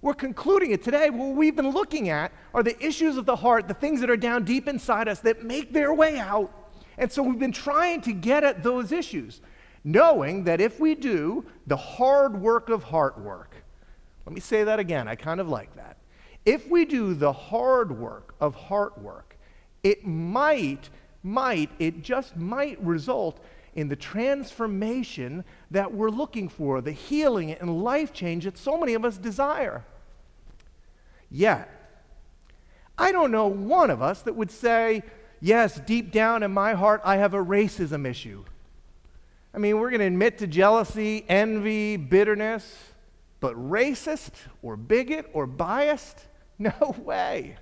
we're 0.02 0.14
concluding 0.14 0.72
it 0.72 0.82
today. 0.82 1.10
What 1.10 1.36
we've 1.36 1.54
been 1.54 1.70
looking 1.70 2.08
at 2.08 2.32
are 2.52 2.64
the 2.64 2.78
issues 2.84 3.16
of 3.16 3.24
the 3.24 3.36
heart, 3.36 3.68
the 3.68 3.74
things 3.74 4.00
that 4.00 4.10
are 4.10 4.16
down 4.16 4.44
deep 4.44 4.66
inside 4.66 5.08
us 5.08 5.20
that 5.20 5.44
make 5.44 5.72
their 5.72 5.94
way 5.94 6.18
out. 6.18 6.52
And 6.98 7.10
so 7.10 7.22
we've 7.22 7.38
been 7.38 7.52
trying 7.52 8.00
to 8.02 8.12
get 8.12 8.42
at 8.42 8.64
those 8.64 8.90
issues, 8.90 9.40
knowing 9.84 10.44
that 10.44 10.60
if 10.60 10.80
we 10.80 10.96
do 10.96 11.46
the 11.68 11.76
hard 11.76 12.40
work 12.40 12.68
of 12.68 12.82
heart 12.82 13.18
work, 13.18 13.54
let 14.26 14.34
me 14.34 14.40
say 14.40 14.64
that 14.64 14.80
again, 14.80 15.06
I 15.06 15.14
kind 15.14 15.40
of 15.40 15.48
like 15.48 15.74
that. 15.76 15.96
If 16.44 16.68
we 16.68 16.84
do 16.84 17.14
the 17.14 17.32
hard 17.32 17.96
work 17.96 18.34
of 18.40 18.56
heart 18.56 19.00
work, 19.00 19.36
it 19.84 20.04
might, 20.04 20.90
might, 21.22 21.70
it 21.78 22.02
just 22.02 22.36
might 22.36 22.80
result 22.82 23.38
in 23.74 23.88
the 23.88 23.96
transformation 23.96 25.44
that 25.70 25.92
we're 25.92 26.10
looking 26.10 26.48
for, 26.48 26.80
the 26.80 26.92
healing 26.92 27.52
and 27.52 27.82
life 27.82 28.12
change 28.12 28.44
that 28.44 28.58
so 28.58 28.76
many 28.76 28.94
of 28.94 29.04
us 29.04 29.16
desire. 29.16 29.84
Yet, 31.32 31.68
I 32.98 33.10
don't 33.10 33.30
know 33.30 33.46
one 33.46 33.90
of 33.90 34.02
us 34.02 34.20
that 34.22 34.36
would 34.36 34.50
say, 34.50 35.02
yes, 35.40 35.80
deep 35.80 36.12
down 36.12 36.42
in 36.42 36.52
my 36.52 36.74
heart, 36.74 37.00
I 37.04 37.16
have 37.16 37.32
a 37.32 37.42
racism 37.42 38.06
issue. 38.06 38.44
I 39.54 39.58
mean, 39.58 39.78
we're 39.78 39.90
going 39.90 40.00
to 40.00 40.06
admit 40.06 40.38
to 40.38 40.46
jealousy, 40.46 41.24
envy, 41.28 41.96
bitterness, 41.96 42.76
but 43.40 43.56
racist 43.56 44.32
or 44.62 44.76
bigot 44.76 45.28
or 45.32 45.46
biased? 45.46 46.20
No 46.58 46.94
way. 47.02 47.56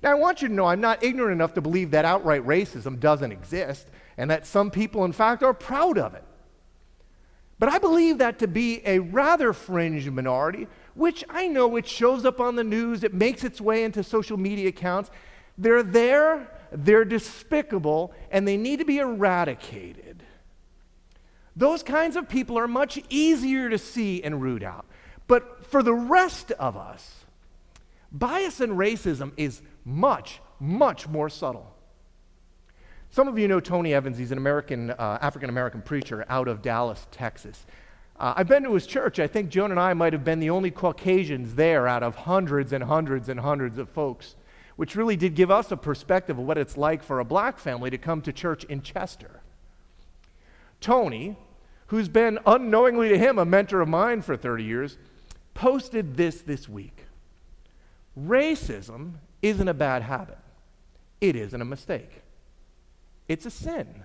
Now, 0.00 0.12
I 0.12 0.14
want 0.14 0.42
you 0.42 0.48
to 0.48 0.54
know 0.54 0.66
I'm 0.66 0.82
not 0.82 1.02
ignorant 1.02 1.32
enough 1.32 1.54
to 1.54 1.60
believe 1.60 1.90
that 1.90 2.04
outright 2.04 2.46
racism 2.46 3.00
doesn't 3.00 3.32
exist 3.32 3.88
and 4.16 4.30
that 4.30 4.46
some 4.46 4.70
people, 4.70 5.04
in 5.04 5.12
fact, 5.12 5.42
are 5.42 5.52
proud 5.52 5.98
of 5.98 6.14
it. 6.14 6.22
But 7.58 7.68
I 7.68 7.78
believe 7.78 8.18
that 8.18 8.38
to 8.38 8.46
be 8.46 8.80
a 8.86 9.00
rather 9.00 9.52
fringe 9.52 10.08
minority, 10.08 10.68
which 10.94 11.24
I 11.28 11.46
know 11.46 11.76
it 11.76 11.86
shows 11.86 12.24
up 12.24 12.40
on 12.40 12.56
the 12.56 12.64
news, 12.64 13.04
it 13.04 13.14
makes 13.14 13.44
its 13.44 13.60
way 13.60 13.84
into 13.84 14.02
social 14.02 14.36
media 14.36 14.68
accounts. 14.68 15.10
They're 15.56 15.82
there, 15.82 16.50
they're 16.72 17.04
despicable, 17.04 18.12
and 18.30 18.46
they 18.46 18.56
need 18.56 18.78
to 18.78 18.84
be 18.84 18.98
eradicated. 18.98 20.22
Those 21.56 21.82
kinds 21.82 22.16
of 22.16 22.28
people 22.28 22.58
are 22.58 22.68
much 22.68 22.98
easier 23.08 23.68
to 23.68 23.78
see 23.78 24.22
and 24.22 24.40
root 24.40 24.62
out. 24.62 24.86
But 25.26 25.66
for 25.66 25.82
the 25.82 25.94
rest 25.94 26.52
of 26.52 26.76
us, 26.76 27.24
bias 28.10 28.60
and 28.60 28.72
racism 28.72 29.32
is 29.36 29.62
much, 29.84 30.40
much 30.58 31.06
more 31.08 31.28
subtle. 31.28 31.74
Some 33.10 33.26
of 33.26 33.38
you 33.38 33.48
know 33.48 33.60
Tony 33.60 33.92
Evans. 33.92 34.18
He's 34.18 34.30
an 34.30 34.38
American, 34.38 34.90
uh, 34.90 35.18
African 35.20 35.50
American 35.50 35.82
preacher 35.82 36.24
out 36.28 36.46
of 36.46 36.62
Dallas, 36.62 37.06
Texas. 37.10 37.66
Uh, 38.20 38.34
I've 38.36 38.48
been 38.48 38.64
to 38.64 38.74
his 38.74 38.86
church. 38.86 39.18
I 39.18 39.26
think 39.26 39.48
Joan 39.48 39.70
and 39.70 39.80
I 39.80 39.94
might 39.94 40.12
have 40.12 40.24
been 40.24 40.40
the 40.40 40.50
only 40.50 40.70
Caucasians 40.70 41.54
there 41.54 41.88
out 41.88 42.02
of 42.02 42.14
hundreds 42.14 42.74
and 42.74 42.84
hundreds 42.84 43.30
and 43.30 43.40
hundreds 43.40 43.78
of 43.78 43.88
folks, 43.88 44.36
which 44.76 44.94
really 44.94 45.16
did 45.16 45.34
give 45.34 45.50
us 45.50 45.72
a 45.72 45.76
perspective 45.76 46.38
of 46.38 46.44
what 46.44 46.58
it's 46.58 46.76
like 46.76 47.02
for 47.02 47.18
a 47.18 47.24
black 47.24 47.58
family 47.58 47.88
to 47.88 47.96
come 47.96 48.20
to 48.20 48.32
church 48.32 48.64
in 48.64 48.82
Chester. 48.82 49.40
Tony, 50.82 51.38
who's 51.86 52.10
been 52.10 52.38
unknowingly 52.44 53.08
to 53.08 53.18
him 53.18 53.38
a 53.38 53.46
mentor 53.46 53.80
of 53.80 53.88
mine 53.88 54.20
for 54.20 54.36
30 54.36 54.64
years, 54.64 54.98
posted 55.54 56.18
this 56.18 56.42
this 56.42 56.68
week. 56.68 57.06
Racism 58.18 59.14
isn't 59.40 59.68
a 59.68 59.74
bad 59.74 60.02
habit, 60.02 60.38
it 61.22 61.36
isn't 61.36 61.60
a 61.60 61.64
mistake. 61.64 62.20
It's 63.28 63.46
a 63.46 63.50
sin. 63.50 64.04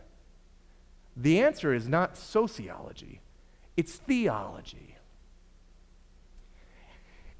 The 1.17 1.41
answer 1.41 1.73
is 1.73 1.87
not 1.89 2.15
sociology, 2.15 3.21
it's 3.77 3.95
theology. 3.95 4.95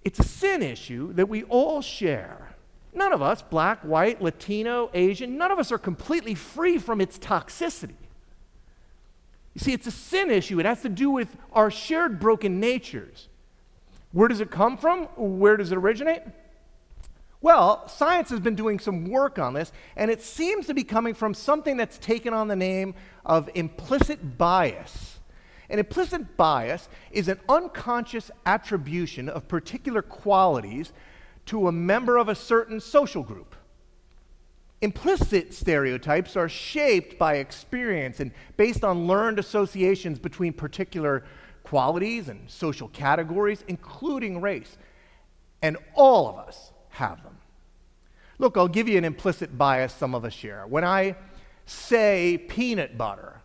It's 0.03 0.19
a 0.19 0.23
sin 0.23 0.61
issue 0.61 1.13
that 1.13 1.29
we 1.29 1.43
all 1.43 1.81
share. 1.81 2.55
None 2.93 3.11
of 3.11 3.21
us, 3.21 3.41
black, 3.41 3.81
white, 3.81 4.21
Latino, 4.21 4.89
Asian, 4.93 5.37
none 5.37 5.51
of 5.51 5.59
us 5.59 5.71
are 5.71 5.77
completely 5.77 6.35
free 6.35 6.77
from 6.77 7.01
its 7.01 7.17
toxicity. 7.17 7.95
You 9.53 9.59
see, 9.59 9.73
it's 9.73 9.87
a 9.87 9.91
sin 9.91 10.29
issue. 10.29 10.59
It 10.59 10.65
has 10.65 10.81
to 10.81 10.89
do 10.89 11.09
with 11.09 11.35
our 11.53 11.71
shared 11.71 12.19
broken 12.19 12.59
natures. 12.59 13.29
Where 14.11 14.27
does 14.27 14.39
it 14.39 14.51
come 14.51 14.77
from? 14.77 15.05
Where 15.15 15.57
does 15.57 15.71
it 15.71 15.77
originate? 15.77 16.21
Well, 17.41 17.87
science 17.87 18.29
has 18.29 18.39
been 18.39 18.55
doing 18.55 18.79
some 18.79 19.05
work 19.05 19.39
on 19.39 19.53
this, 19.53 19.71
and 19.95 20.09
it 20.09 20.21
seems 20.21 20.67
to 20.67 20.73
be 20.73 20.83
coming 20.83 21.13
from 21.13 21.33
something 21.33 21.77
that's 21.77 21.97
taken 21.97 22.33
on 22.33 22.47
the 22.47 22.55
name 22.55 22.95
of 23.25 23.49
implicit 23.55 24.37
bias. 24.37 25.14
An 25.69 25.79
implicit 25.79 26.37
bias 26.37 26.89
is 27.11 27.27
an 27.27 27.39
unconscious 27.49 28.29
attribution 28.45 29.29
of 29.29 29.47
particular 29.47 30.01
qualities 30.01 30.93
to 31.47 31.67
a 31.67 31.71
member 31.71 32.17
of 32.17 32.29
a 32.29 32.35
certain 32.35 32.79
social 32.79 33.23
group. 33.23 33.55
Implicit 34.81 35.53
stereotypes 35.53 36.35
are 36.35 36.49
shaped 36.49 37.17
by 37.17 37.35
experience 37.35 38.19
and 38.19 38.31
based 38.57 38.83
on 38.83 39.07
learned 39.07 39.39
associations 39.39 40.19
between 40.19 40.53
particular 40.53 41.23
qualities 41.63 42.29
and 42.29 42.49
social 42.49 42.87
categories, 42.89 43.63
including 43.67 44.41
race. 44.41 44.77
And 45.61 45.77
all 45.95 46.27
of 46.27 46.35
us 46.35 46.71
have 46.89 47.23
them. 47.23 47.37
Look, 48.37 48.57
I'll 48.57 48.67
give 48.67 48.87
you 48.87 48.97
an 48.97 49.05
implicit 49.05 49.57
bias 49.57 49.93
some 49.93 50.13
of 50.13 50.25
us 50.25 50.33
share. 50.33 50.67
When 50.67 50.83
I 50.83 51.15
say 51.65 52.37
peanut 52.49 52.97
butter, 52.97 53.41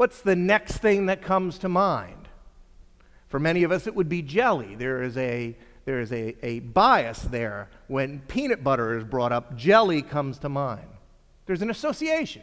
what's 0.00 0.22
the 0.22 0.34
next 0.34 0.78
thing 0.78 1.04
that 1.04 1.20
comes 1.20 1.58
to 1.58 1.68
mind? 1.68 2.26
For 3.28 3.38
many 3.38 3.64
of 3.64 3.70
us, 3.70 3.86
it 3.86 3.94
would 3.94 4.08
be 4.08 4.22
jelly. 4.22 4.74
There 4.74 5.02
is 5.02 5.14
a, 5.18 5.54
there 5.84 6.00
is 6.00 6.10
a, 6.10 6.34
a 6.42 6.60
bias 6.60 7.20
there. 7.20 7.68
When 7.86 8.20
peanut 8.20 8.64
butter 8.64 8.96
is 8.96 9.04
brought 9.04 9.30
up, 9.30 9.58
jelly 9.58 10.00
comes 10.00 10.38
to 10.38 10.48
mind. 10.48 10.88
There's 11.44 11.60
an 11.60 11.68
association. 11.68 12.40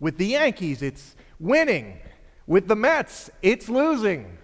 With 0.00 0.18
the 0.18 0.26
Yankees, 0.26 0.82
it's 0.82 1.14
winning. 1.38 2.00
With 2.48 2.66
the 2.66 2.74
Mets, 2.74 3.30
it's 3.40 3.68
losing. 3.68 4.36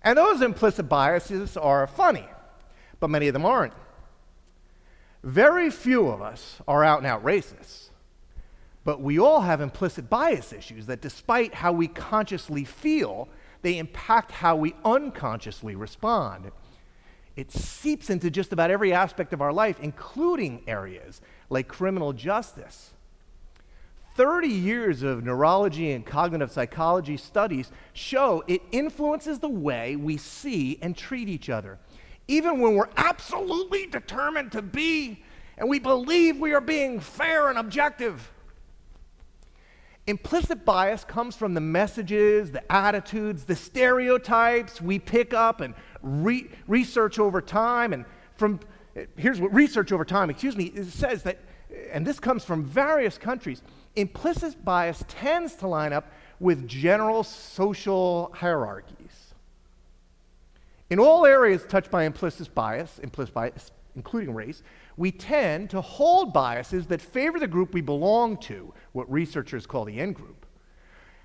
And 0.00 0.16
those 0.16 0.40
implicit 0.40 0.88
biases 0.88 1.58
are 1.58 1.86
funny, 1.86 2.26
but 2.98 3.10
many 3.10 3.28
of 3.28 3.34
them 3.34 3.44
aren't. 3.44 3.74
Very 5.22 5.68
few 5.68 6.08
of 6.08 6.22
us 6.22 6.62
are 6.66 6.82
out 6.82 6.96
and 6.96 7.06
out 7.06 7.22
racists, 7.22 7.90
but 8.84 9.00
we 9.00 9.18
all 9.18 9.40
have 9.40 9.60
implicit 9.60 10.10
bias 10.10 10.52
issues 10.52 10.86
that, 10.86 11.00
despite 11.00 11.54
how 11.54 11.72
we 11.72 11.88
consciously 11.88 12.64
feel, 12.64 13.28
they 13.62 13.78
impact 13.78 14.30
how 14.32 14.56
we 14.56 14.74
unconsciously 14.84 15.74
respond. 15.74 16.50
It 17.36 17.50
seeps 17.52 18.10
into 18.10 18.30
just 18.30 18.52
about 18.52 18.70
every 18.70 18.92
aspect 18.92 19.32
of 19.32 19.40
our 19.40 19.52
life, 19.52 19.78
including 19.80 20.62
areas 20.66 21.20
like 21.48 21.68
criminal 21.68 22.12
justice. 22.12 22.90
30 24.16 24.48
years 24.48 25.02
of 25.02 25.24
neurology 25.24 25.92
and 25.92 26.04
cognitive 26.04 26.52
psychology 26.52 27.16
studies 27.16 27.70
show 27.94 28.44
it 28.46 28.60
influences 28.70 29.38
the 29.38 29.48
way 29.48 29.96
we 29.96 30.18
see 30.18 30.78
and 30.82 30.96
treat 30.96 31.28
each 31.28 31.48
other 31.48 31.78
even 32.28 32.60
when 32.60 32.74
we're 32.74 32.88
absolutely 32.96 33.86
determined 33.86 34.52
to 34.52 34.62
be 34.62 35.22
and 35.58 35.68
we 35.68 35.78
believe 35.78 36.38
we 36.38 36.54
are 36.54 36.60
being 36.60 36.98
fair 36.98 37.50
and 37.50 37.58
objective. 37.58 38.32
Implicit 40.06 40.64
bias 40.64 41.04
comes 41.04 41.36
from 41.36 41.54
the 41.54 41.60
messages, 41.60 42.50
the 42.50 42.72
attitudes, 42.72 43.44
the 43.44 43.54
stereotypes 43.54 44.80
we 44.80 44.98
pick 44.98 45.32
up 45.32 45.60
and 45.60 45.74
re- 46.02 46.50
research 46.66 47.20
over 47.20 47.40
time. 47.40 47.92
And 47.92 48.04
from 48.36 48.58
here's 49.16 49.40
what 49.40 49.54
research 49.54 49.92
over 49.92 50.04
time, 50.04 50.28
excuse 50.28 50.56
me, 50.56 50.72
says 50.84 51.22
that, 51.22 51.38
and 51.92 52.04
this 52.04 52.18
comes 52.18 52.44
from 52.44 52.64
various 52.64 53.16
countries. 53.16 53.62
Implicit 53.94 54.64
bias 54.64 55.04
tends 55.06 55.54
to 55.56 55.68
line 55.68 55.92
up 55.92 56.10
with 56.40 56.66
general 56.66 57.22
social 57.22 58.32
hierarchies. 58.34 59.34
In 60.90 60.98
all 60.98 61.24
areas 61.24 61.64
touched 61.64 61.90
by 61.90 62.04
implicit 62.04 62.52
bias, 62.54 62.98
implicit 62.98 63.32
bias, 63.32 63.70
including 63.94 64.34
race, 64.34 64.62
we 64.96 65.10
tend 65.10 65.70
to 65.70 65.80
hold 65.80 66.32
biases 66.32 66.86
that 66.86 67.00
favor 67.00 67.38
the 67.38 67.46
group 67.46 67.74
we 67.74 67.80
belong 67.80 68.36
to, 68.38 68.72
what 68.92 69.10
researchers 69.10 69.66
call 69.66 69.84
the 69.84 69.98
in 69.98 70.12
group. 70.12 70.46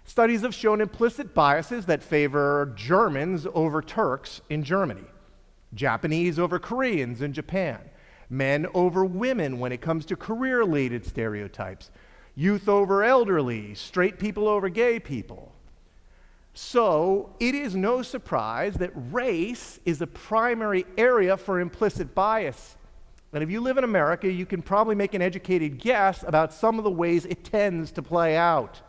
Studies 0.06 0.42
have 0.42 0.56
shown 0.56 0.80
implicit 0.80 1.34
biases 1.34 1.86
that 1.86 2.02
favor 2.02 2.72
Germans 2.76 3.46
over 3.54 3.82
Turks 3.82 4.42
in 4.50 4.64
Germany, 4.64 5.04
Japanese 5.74 6.40
over 6.40 6.60
Koreans 6.60 7.22
in 7.22 7.34
Japan, 7.34 7.80
men 8.30 8.68
over 8.74 9.04
women 9.04 9.60
when 9.60 9.74
it 9.74 9.82
comes 9.82 10.06
to 10.06 10.16
career 10.16 10.60
related 10.60 11.06
stereotypes, 11.06 11.92
youth 12.36 12.70
over 12.70 13.04
elderly, 13.04 13.74
straight 13.76 14.18
people 14.18 14.48
over 14.48 14.70
gay 14.70 15.00
people. 15.00 15.52
So 16.54 17.36
it 17.40 17.54
is 17.54 17.76
no 17.76 18.02
surprise 18.02 18.76
that 18.76 18.92
race 19.12 19.80
is 19.86 20.02
a 20.02 20.08
primary 20.08 20.86
area 20.98 21.38
for 21.38 21.60
implicit 21.60 22.16
bias. 22.16 22.78
And 23.34 23.44
if 23.44 23.52
you 23.52 23.62
live 23.62 23.78
in 23.78 23.84
America, 23.84 24.32
you 24.32 24.46
can 24.46 24.62
probably 24.62 24.96
make 24.96 25.14
an 25.14 25.22
educated 25.22 25.80
guess 25.80 26.24
about 26.26 26.54
some 26.54 26.78
of 26.78 26.84
the 26.84 26.92
ways 26.92 27.26
it 27.26 27.44
tends 27.44 27.92
to 27.94 28.02
play 28.02 28.38
out. 28.38 28.82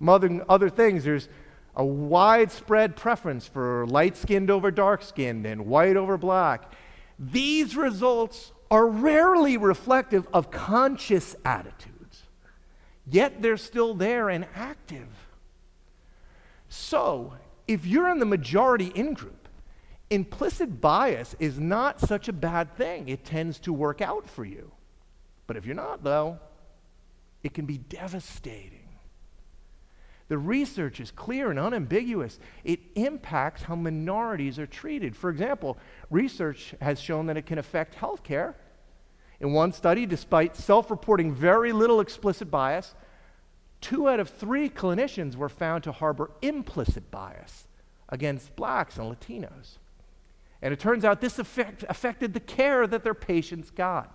Among 0.00 0.42
other 0.48 0.70
things, 0.70 1.04
there's 1.04 1.28
a 1.76 1.84
widespread 1.84 2.94
preference 2.96 3.46
for 3.46 3.86
light 3.86 4.16
skinned 4.16 4.50
over 4.50 4.70
dark 4.70 5.02
skinned 5.02 5.46
and 5.46 5.66
white 5.66 5.96
over 5.96 6.16
black. 6.16 6.72
These 7.18 7.76
results 7.76 8.52
are 8.70 8.86
rarely 8.86 9.56
reflective 9.56 10.26
of 10.32 10.50
conscious 10.50 11.36
attitudes, 11.44 12.22
yet 13.06 13.42
they're 13.42 13.56
still 13.56 13.94
there 13.94 14.30
and 14.30 14.46
active. 14.54 15.08
So, 16.68 17.34
if 17.66 17.86
you're 17.86 18.08
in 18.08 18.18
the 18.18 18.26
majority 18.26 18.86
in 18.86 19.14
group, 19.14 19.43
implicit 20.10 20.80
bias 20.80 21.34
is 21.38 21.58
not 21.58 22.00
such 22.00 22.28
a 22.28 22.32
bad 22.32 22.76
thing. 22.76 23.08
It 23.08 23.24
tends 23.24 23.58
to 23.60 23.72
work 23.72 24.00
out 24.00 24.28
for 24.28 24.44
you. 24.44 24.70
But 25.46 25.56
if 25.56 25.66
you're 25.66 25.74
not, 25.74 26.02
though, 26.02 26.38
it 27.42 27.54
can 27.54 27.66
be 27.66 27.78
devastating. 27.78 28.80
The 30.28 30.38
research 30.38 31.00
is 31.00 31.10
clear 31.10 31.50
and 31.50 31.58
unambiguous. 31.58 32.38
It 32.64 32.80
impacts 32.94 33.62
how 33.62 33.74
minorities 33.74 34.58
are 34.58 34.66
treated. 34.66 35.14
For 35.14 35.28
example, 35.28 35.76
research 36.10 36.74
has 36.80 36.98
shown 36.98 37.26
that 37.26 37.36
it 37.36 37.46
can 37.46 37.58
affect 37.58 37.96
healthcare. 37.96 38.54
In 39.40 39.52
one 39.52 39.72
study, 39.72 40.06
despite 40.06 40.56
self 40.56 40.90
reporting 40.90 41.34
very 41.34 41.72
little 41.72 42.00
explicit 42.00 42.50
bias, 42.50 42.94
two 43.82 44.08
out 44.08 44.20
of 44.20 44.30
three 44.30 44.70
clinicians 44.70 45.36
were 45.36 45.50
found 45.50 45.84
to 45.84 45.92
harbor 45.92 46.30
implicit 46.40 47.10
bias 47.10 47.66
against 48.08 48.56
blacks 48.56 48.96
and 48.96 49.14
Latinos. 49.14 49.76
And 50.64 50.72
it 50.72 50.80
turns 50.80 51.04
out 51.04 51.20
this 51.20 51.38
effect 51.38 51.84
affected 51.90 52.32
the 52.32 52.40
care 52.40 52.86
that 52.86 53.04
their 53.04 53.12
patients 53.12 53.70
got. 53.70 54.10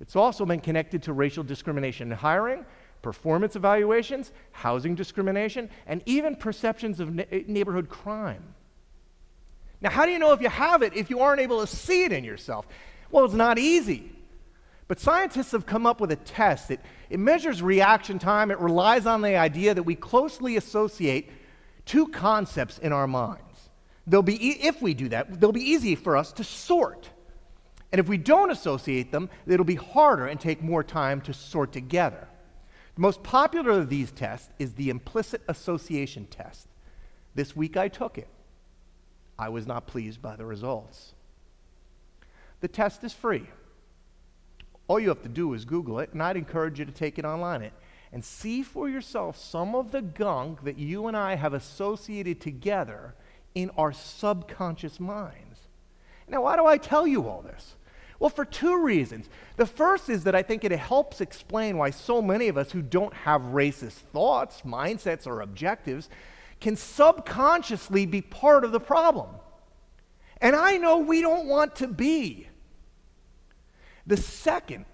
It's 0.00 0.16
also 0.16 0.46
been 0.46 0.60
connected 0.60 1.02
to 1.04 1.12
racial 1.12 1.44
discrimination 1.44 2.10
in 2.10 2.16
hiring, 2.16 2.64
performance 3.02 3.54
evaluations, 3.54 4.32
housing 4.52 4.94
discrimination, 4.94 5.68
and 5.86 6.02
even 6.06 6.36
perceptions 6.36 7.00
of 7.00 7.14
neighborhood 7.14 7.90
crime. 7.90 8.42
Now, 9.82 9.90
how 9.90 10.06
do 10.06 10.12
you 10.12 10.18
know 10.18 10.32
if 10.32 10.40
you 10.40 10.48
have 10.48 10.80
it 10.80 10.96
if 10.96 11.10
you 11.10 11.20
aren't 11.20 11.42
able 11.42 11.60
to 11.60 11.66
see 11.66 12.04
it 12.04 12.12
in 12.12 12.24
yourself? 12.24 12.66
Well, 13.10 13.26
it's 13.26 13.34
not 13.34 13.58
easy. 13.58 14.10
But 14.88 15.00
scientists 15.00 15.52
have 15.52 15.66
come 15.66 15.84
up 15.84 16.00
with 16.00 16.12
a 16.12 16.16
test. 16.16 16.70
It, 16.70 16.80
it 17.10 17.20
measures 17.20 17.60
reaction 17.60 18.18
time. 18.18 18.50
It 18.50 18.58
relies 18.58 19.04
on 19.04 19.20
the 19.20 19.36
idea 19.36 19.74
that 19.74 19.82
we 19.82 19.96
closely 19.96 20.56
associate 20.56 21.28
two 21.84 22.08
concepts 22.08 22.78
in 22.78 22.94
our 22.94 23.06
minds. 23.06 23.42
They'll 24.06 24.22
be, 24.22 24.36
if 24.64 24.80
we 24.80 24.94
do 24.94 25.08
that, 25.08 25.40
they'll 25.40 25.52
be 25.52 25.70
easy 25.70 25.94
for 25.94 26.16
us 26.16 26.32
to 26.34 26.44
sort. 26.44 27.10
And 27.92 27.98
if 27.98 28.08
we 28.08 28.18
don't 28.18 28.50
associate 28.50 29.10
them, 29.10 29.30
it'll 29.46 29.64
be 29.64 29.74
harder 29.74 30.26
and 30.26 30.38
take 30.38 30.62
more 30.62 30.84
time 30.84 31.20
to 31.22 31.32
sort 31.32 31.72
together. 31.72 32.28
The 32.94 33.00
most 33.00 33.22
popular 33.22 33.72
of 33.72 33.88
these 33.88 34.10
tests 34.10 34.48
is 34.58 34.74
the 34.74 34.90
implicit 34.90 35.42
association 35.48 36.26
test. 36.26 36.68
This 37.34 37.54
week 37.54 37.76
I 37.76 37.88
took 37.88 38.16
it. 38.16 38.28
I 39.38 39.50
was 39.50 39.66
not 39.66 39.86
pleased 39.86 40.22
by 40.22 40.36
the 40.36 40.46
results. 40.46 41.12
The 42.60 42.68
test 42.68 43.04
is 43.04 43.12
free. 43.12 43.46
All 44.88 44.98
you 44.98 45.08
have 45.08 45.22
to 45.22 45.28
do 45.28 45.52
is 45.52 45.64
Google 45.64 45.98
it, 45.98 46.12
and 46.12 46.22
I'd 46.22 46.36
encourage 46.36 46.78
you 46.78 46.84
to 46.84 46.92
take 46.92 47.18
it 47.18 47.24
online 47.24 47.70
and 48.12 48.24
see 48.24 48.62
for 48.62 48.88
yourself 48.88 49.36
some 49.36 49.74
of 49.74 49.90
the 49.90 50.00
gunk 50.00 50.64
that 50.64 50.78
you 50.78 51.06
and 51.06 51.16
I 51.16 51.34
have 51.34 51.52
associated 51.52 52.40
together 52.40 53.14
in 53.56 53.70
our 53.78 53.90
subconscious 53.90 55.00
minds. 55.00 55.60
Now, 56.28 56.42
why 56.42 56.56
do 56.56 56.66
I 56.66 56.76
tell 56.76 57.06
you 57.06 57.26
all 57.26 57.40
this? 57.40 57.74
Well, 58.18 58.28
for 58.28 58.44
two 58.44 58.82
reasons. 58.82 59.28
The 59.56 59.66
first 59.66 60.10
is 60.10 60.24
that 60.24 60.34
I 60.34 60.42
think 60.42 60.62
it 60.62 60.72
helps 60.72 61.20
explain 61.22 61.78
why 61.78 61.90
so 61.90 62.20
many 62.20 62.48
of 62.48 62.58
us 62.58 62.70
who 62.70 62.82
don't 62.82 63.14
have 63.14 63.40
racist 63.42 63.92
thoughts, 64.12 64.60
mindsets, 64.62 65.26
or 65.26 65.40
objectives 65.40 66.10
can 66.60 66.76
subconsciously 66.76 68.04
be 68.04 68.20
part 68.20 68.62
of 68.64 68.72
the 68.72 68.80
problem. 68.80 69.28
And 70.40 70.54
I 70.54 70.76
know 70.76 70.98
we 70.98 71.22
don't 71.22 71.46
want 71.46 71.76
to 71.76 71.88
be. 71.88 72.48
The 74.06 74.18
second 74.18 74.84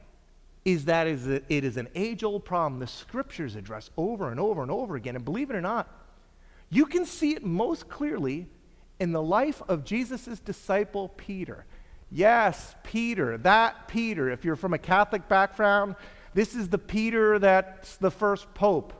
is 0.64 0.84
that 0.84 1.08
it 1.08 1.44
is 1.48 1.76
an 1.76 1.88
age 1.96 2.22
old 2.22 2.44
problem 2.44 2.78
the 2.78 2.86
scriptures 2.86 3.56
address 3.56 3.90
over 3.96 4.30
and 4.30 4.38
over 4.38 4.62
and 4.62 4.70
over 4.70 4.94
again. 4.94 5.16
And 5.16 5.24
believe 5.24 5.50
it 5.50 5.56
or 5.56 5.60
not, 5.60 5.88
you 6.70 6.86
can 6.86 7.04
see 7.04 7.34
it 7.34 7.44
most 7.44 7.88
clearly 7.88 8.46
in 9.02 9.10
the 9.10 9.20
life 9.20 9.60
of 9.66 9.84
Jesus' 9.84 10.38
disciple 10.38 11.08
Peter. 11.16 11.66
Yes, 12.08 12.76
Peter, 12.84 13.36
that 13.38 13.88
Peter. 13.88 14.30
If 14.30 14.44
you're 14.44 14.54
from 14.54 14.74
a 14.74 14.78
Catholic 14.78 15.28
background, 15.28 15.96
this 16.34 16.54
is 16.54 16.68
the 16.68 16.78
Peter 16.78 17.40
that's 17.40 17.96
the 17.96 18.12
first 18.12 18.54
pope. 18.54 18.92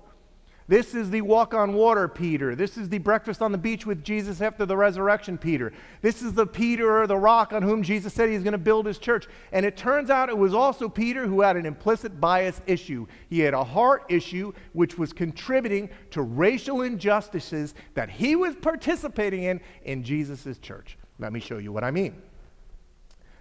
This 0.73 0.95
is 0.95 1.11
the 1.11 1.21
walk 1.21 1.53
on 1.53 1.75
water 1.75 2.09
Peter. 2.09 2.55
This 2.55 2.79
is 2.79 2.89
the 2.89 2.97
breakfast 2.97 3.43
on 3.43 3.53
the 3.53 3.59
beach 3.59 3.85
with 3.85 4.03
Jesus 4.03 4.41
after 4.41 4.65
the 4.65 4.75
resurrection 4.75 5.37
Peter. 5.37 5.71
This 6.01 6.23
is 6.23 6.33
the 6.33 6.47
Peter, 6.47 7.03
or 7.03 7.07
the 7.07 7.15
rock 7.15 7.53
on 7.53 7.61
whom 7.61 7.83
Jesus 7.83 8.15
said 8.15 8.31
he's 8.31 8.43
going 8.43 8.53
to 8.53 8.59
build 8.59 8.87
his 8.87 8.97
church. 8.97 9.27
And 9.53 9.67
it 9.67 9.77
turns 9.77 10.09
out 10.09 10.31
it 10.31 10.39
was 10.39 10.55
also 10.55 10.89
Peter 10.89 11.27
who 11.27 11.43
had 11.43 11.59
an 11.59 11.67
implicit 11.67 12.19
bias 12.19 12.63
issue. 12.67 13.07
He 13.29 13.41
had 13.41 13.53
a 13.53 13.63
heart 13.63 14.05
issue 14.09 14.55
which 14.73 14.97
was 14.97 15.13
contributing 15.13 15.91
to 16.13 16.23
racial 16.23 16.81
injustices 16.81 17.75
that 17.93 18.09
he 18.09 18.35
was 18.35 18.57
participating 18.57 19.43
in 19.43 19.61
in 19.83 20.03
Jesus' 20.03 20.57
church. 20.57 20.97
Let 21.19 21.35
me 21.35 21.41
show 21.41 21.59
you 21.59 21.71
what 21.71 21.85
I 21.85 21.91
mean. 21.91 22.23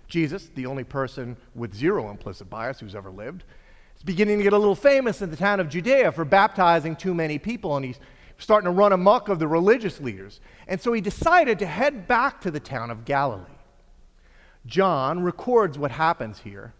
Jesus, 0.10 0.50
the 0.54 0.65
only 0.65 0.84
person 0.84 1.38
with 1.56 1.74
zero 1.74 2.10
implicit 2.10 2.50
bias 2.50 2.82
who's 2.82 2.94
ever 2.94 3.10
lived, 3.10 3.46
is 4.02 4.06
beginning 4.06 4.40
to 4.40 4.44
get 4.44 4.54
a 4.54 4.58
little 4.58 4.74
famous 4.74 5.22
in 5.22 5.30
the 5.30 5.38
town 5.38 5.60
of 5.60 5.70
Judea 5.70 6.12
for 6.12 6.26
baptizing 6.26 6.96
too 6.96 7.14
many 7.14 7.38
people, 7.38 7.76
and 7.76 7.86
he's 7.86 8.00
starting 8.40 8.66
to 8.66 8.72
run 8.72 8.94
amok 8.94 9.30
of 9.30 9.38
the 9.38 9.48
religious 9.48 10.02
leaders. 10.02 10.40
And 10.68 10.82
so 10.82 10.92
he 10.92 11.02
decided 11.02 11.60
to 11.60 11.68
head 11.68 12.08
back 12.08 12.42
to 12.42 12.50
the 12.50 12.60
town 12.60 12.90
of 12.90 13.06
Galilee. 13.06 13.44
John 14.66 15.22
records 15.22 15.78
what 15.78 15.92
happens 15.92 16.40
here, 16.40 16.74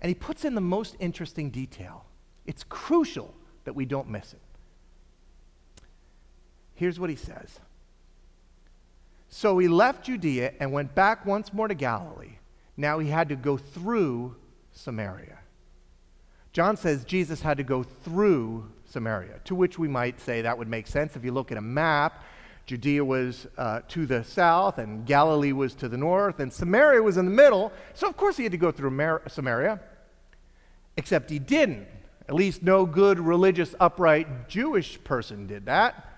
and 0.00 0.08
he 0.08 0.14
puts 0.14 0.46
in 0.46 0.54
the 0.54 0.62
most 0.62 0.96
interesting 1.00 1.50
detail. 1.50 2.06
It's 2.46 2.64
crucial 2.64 3.34
that 3.64 3.74
we 3.74 3.84
don't 3.84 4.08
miss 4.08 4.32
it. 4.32 4.40
Here's 6.72 6.98
what 6.98 7.10
he 7.10 7.16
says 7.16 7.60
So 9.28 9.58
he 9.58 9.68
left 9.68 10.06
Judea 10.06 10.54
and 10.60 10.72
went 10.72 10.94
back 10.94 11.26
once 11.26 11.52
more 11.52 11.68
to 11.68 11.74
Galilee. 11.74 12.38
Now 12.74 13.00
he 13.00 13.10
had 13.10 13.28
to 13.28 13.36
go 13.36 13.58
through 13.58 14.36
Samaria. 14.72 15.40
John 16.54 16.76
says 16.76 17.04
Jesus 17.04 17.42
had 17.42 17.56
to 17.56 17.64
go 17.64 17.82
through 17.82 18.70
Samaria, 18.86 19.40
to 19.46 19.56
which 19.56 19.76
we 19.76 19.88
might 19.88 20.20
say 20.20 20.40
that 20.40 20.56
would 20.56 20.68
make 20.68 20.86
sense 20.86 21.16
if 21.16 21.24
you 21.24 21.32
look 21.32 21.50
at 21.50 21.58
a 21.58 21.60
map. 21.60 22.22
Judea 22.66 23.04
was 23.04 23.48
uh, 23.58 23.80
to 23.88 24.06
the 24.06 24.22
south, 24.22 24.78
and 24.78 25.04
Galilee 25.04 25.50
was 25.50 25.74
to 25.74 25.88
the 25.88 25.96
north, 25.96 26.38
and 26.38 26.52
Samaria 26.52 27.02
was 27.02 27.16
in 27.16 27.24
the 27.24 27.32
middle. 27.32 27.72
So, 27.92 28.08
of 28.08 28.16
course, 28.16 28.36
he 28.36 28.44
had 28.44 28.52
to 28.52 28.58
go 28.58 28.70
through 28.70 28.92
Mar- 28.92 29.22
Samaria. 29.26 29.80
Except 30.96 31.28
he 31.28 31.40
didn't. 31.40 31.88
At 32.28 32.36
least, 32.36 32.62
no 32.62 32.86
good, 32.86 33.18
religious, 33.18 33.74
upright 33.80 34.48
Jewish 34.48 35.02
person 35.02 35.48
did 35.48 35.66
that. 35.66 36.08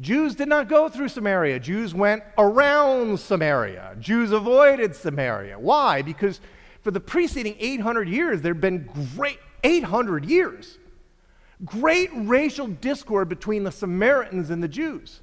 Jews 0.00 0.34
did 0.34 0.48
not 0.48 0.68
go 0.68 0.88
through 0.88 1.08
Samaria. 1.10 1.60
Jews 1.60 1.94
went 1.94 2.24
around 2.36 3.20
Samaria. 3.20 3.96
Jews 4.00 4.32
avoided 4.32 4.96
Samaria. 4.96 5.60
Why? 5.60 6.02
Because 6.02 6.40
for 6.84 6.90
the 6.90 7.00
preceding 7.00 7.56
800 7.58 8.08
years, 8.08 8.42
there 8.42 8.52
had 8.52 8.60
been 8.60 8.90
great, 9.16 9.38
800 9.64 10.24
years, 10.24 10.78
great 11.64 12.10
racial 12.14 12.68
discord 12.68 13.28
between 13.28 13.64
the 13.64 13.72
Samaritans 13.72 14.50
and 14.50 14.62
the 14.62 14.68
Jews. 14.68 15.20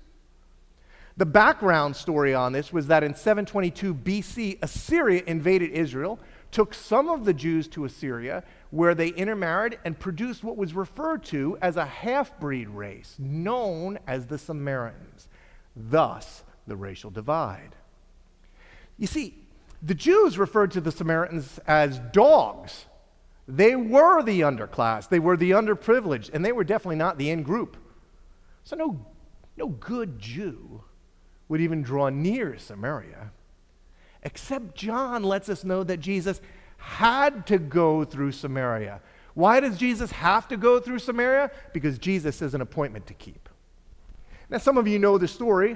The 1.18 1.26
background 1.26 1.96
story 1.96 2.34
on 2.34 2.52
this 2.52 2.74
was 2.74 2.88
that 2.88 3.04
in 3.04 3.14
722 3.14 3.94
BC, 3.94 4.58
Assyria 4.62 5.24
invaded 5.28 5.72
Israel, 5.72 6.20
took 6.52 6.74
some 6.74 7.10
of 7.10 7.26
the 7.26 7.34
Jews 7.34 7.68
to 7.70 7.86
Assyria, 7.86 8.44
where 8.72 8.96
they 8.96 9.10
intermarried 9.10 9.78
and 9.86 9.98
produced 9.98 10.44
what 10.44 10.58
was 10.58 10.74
referred 10.74 11.24
to 11.26 11.58
as 11.62 11.78
a 11.78 11.86
half 11.86 12.40
breed 12.40 12.70
race, 12.70 13.16
known 13.20 14.00
as 14.08 14.26
the 14.26 14.38
Samaritans. 14.38 15.28
Thus, 15.76 16.44
the 16.68 16.76
racial 16.76 17.12
divide. 17.12 17.76
You 18.98 19.08
see, 19.08 19.36
the 19.82 19.96
Jews 19.96 20.38
referred 20.38 20.72
to 20.72 20.82
the 20.82 20.92
Samaritans 20.92 21.60
as 21.68 22.00
dogs. 22.12 22.86
They 23.54 23.76
were 23.76 24.24
the 24.24 24.42
underclass, 24.42 25.10
they 25.10 25.20
were 25.20 25.36
the 25.36 25.52
underprivileged, 25.52 26.30
and 26.34 26.46
they 26.46 26.54
were 26.54 26.64
definitely 26.64 26.96
not 26.96 27.18
the 27.18 27.30
in 27.30 27.44
group. 27.44 27.76
So, 28.64 28.78
no, 28.78 29.06
no 29.58 29.68
good 29.68 30.20
Jew 30.20 30.82
would 31.50 31.60
even 31.60 31.82
draw 31.82 32.08
near 32.08 32.58
Samaria. 32.58 33.32
Except 34.24 34.74
John 34.74 35.24
lets 35.24 35.50
us 35.50 35.66
know 35.66 35.84
that 35.84 36.00
Jesus 36.00 36.40
had 36.78 37.46
to 37.48 37.58
go 37.58 38.06
through 38.06 38.32
Samaria. 38.32 39.02
Why 39.34 39.60
does 39.60 39.78
Jesus 39.78 40.12
have 40.12 40.48
to 40.48 40.56
go 40.56 40.80
through 40.80 41.00
Samaria? 41.00 41.52
Because 41.74 42.00
Jesus 42.00 42.40
has 42.40 42.54
an 42.54 42.62
appointment 42.62 43.06
to 43.08 43.14
keep. 43.14 43.50
Now, 44.50 44.60
some 44.60 44.78
of 44.78 44.88
you 44.88 44.98
know 44.98 45.18
the 45.18 45.28
story. 45.28 45.76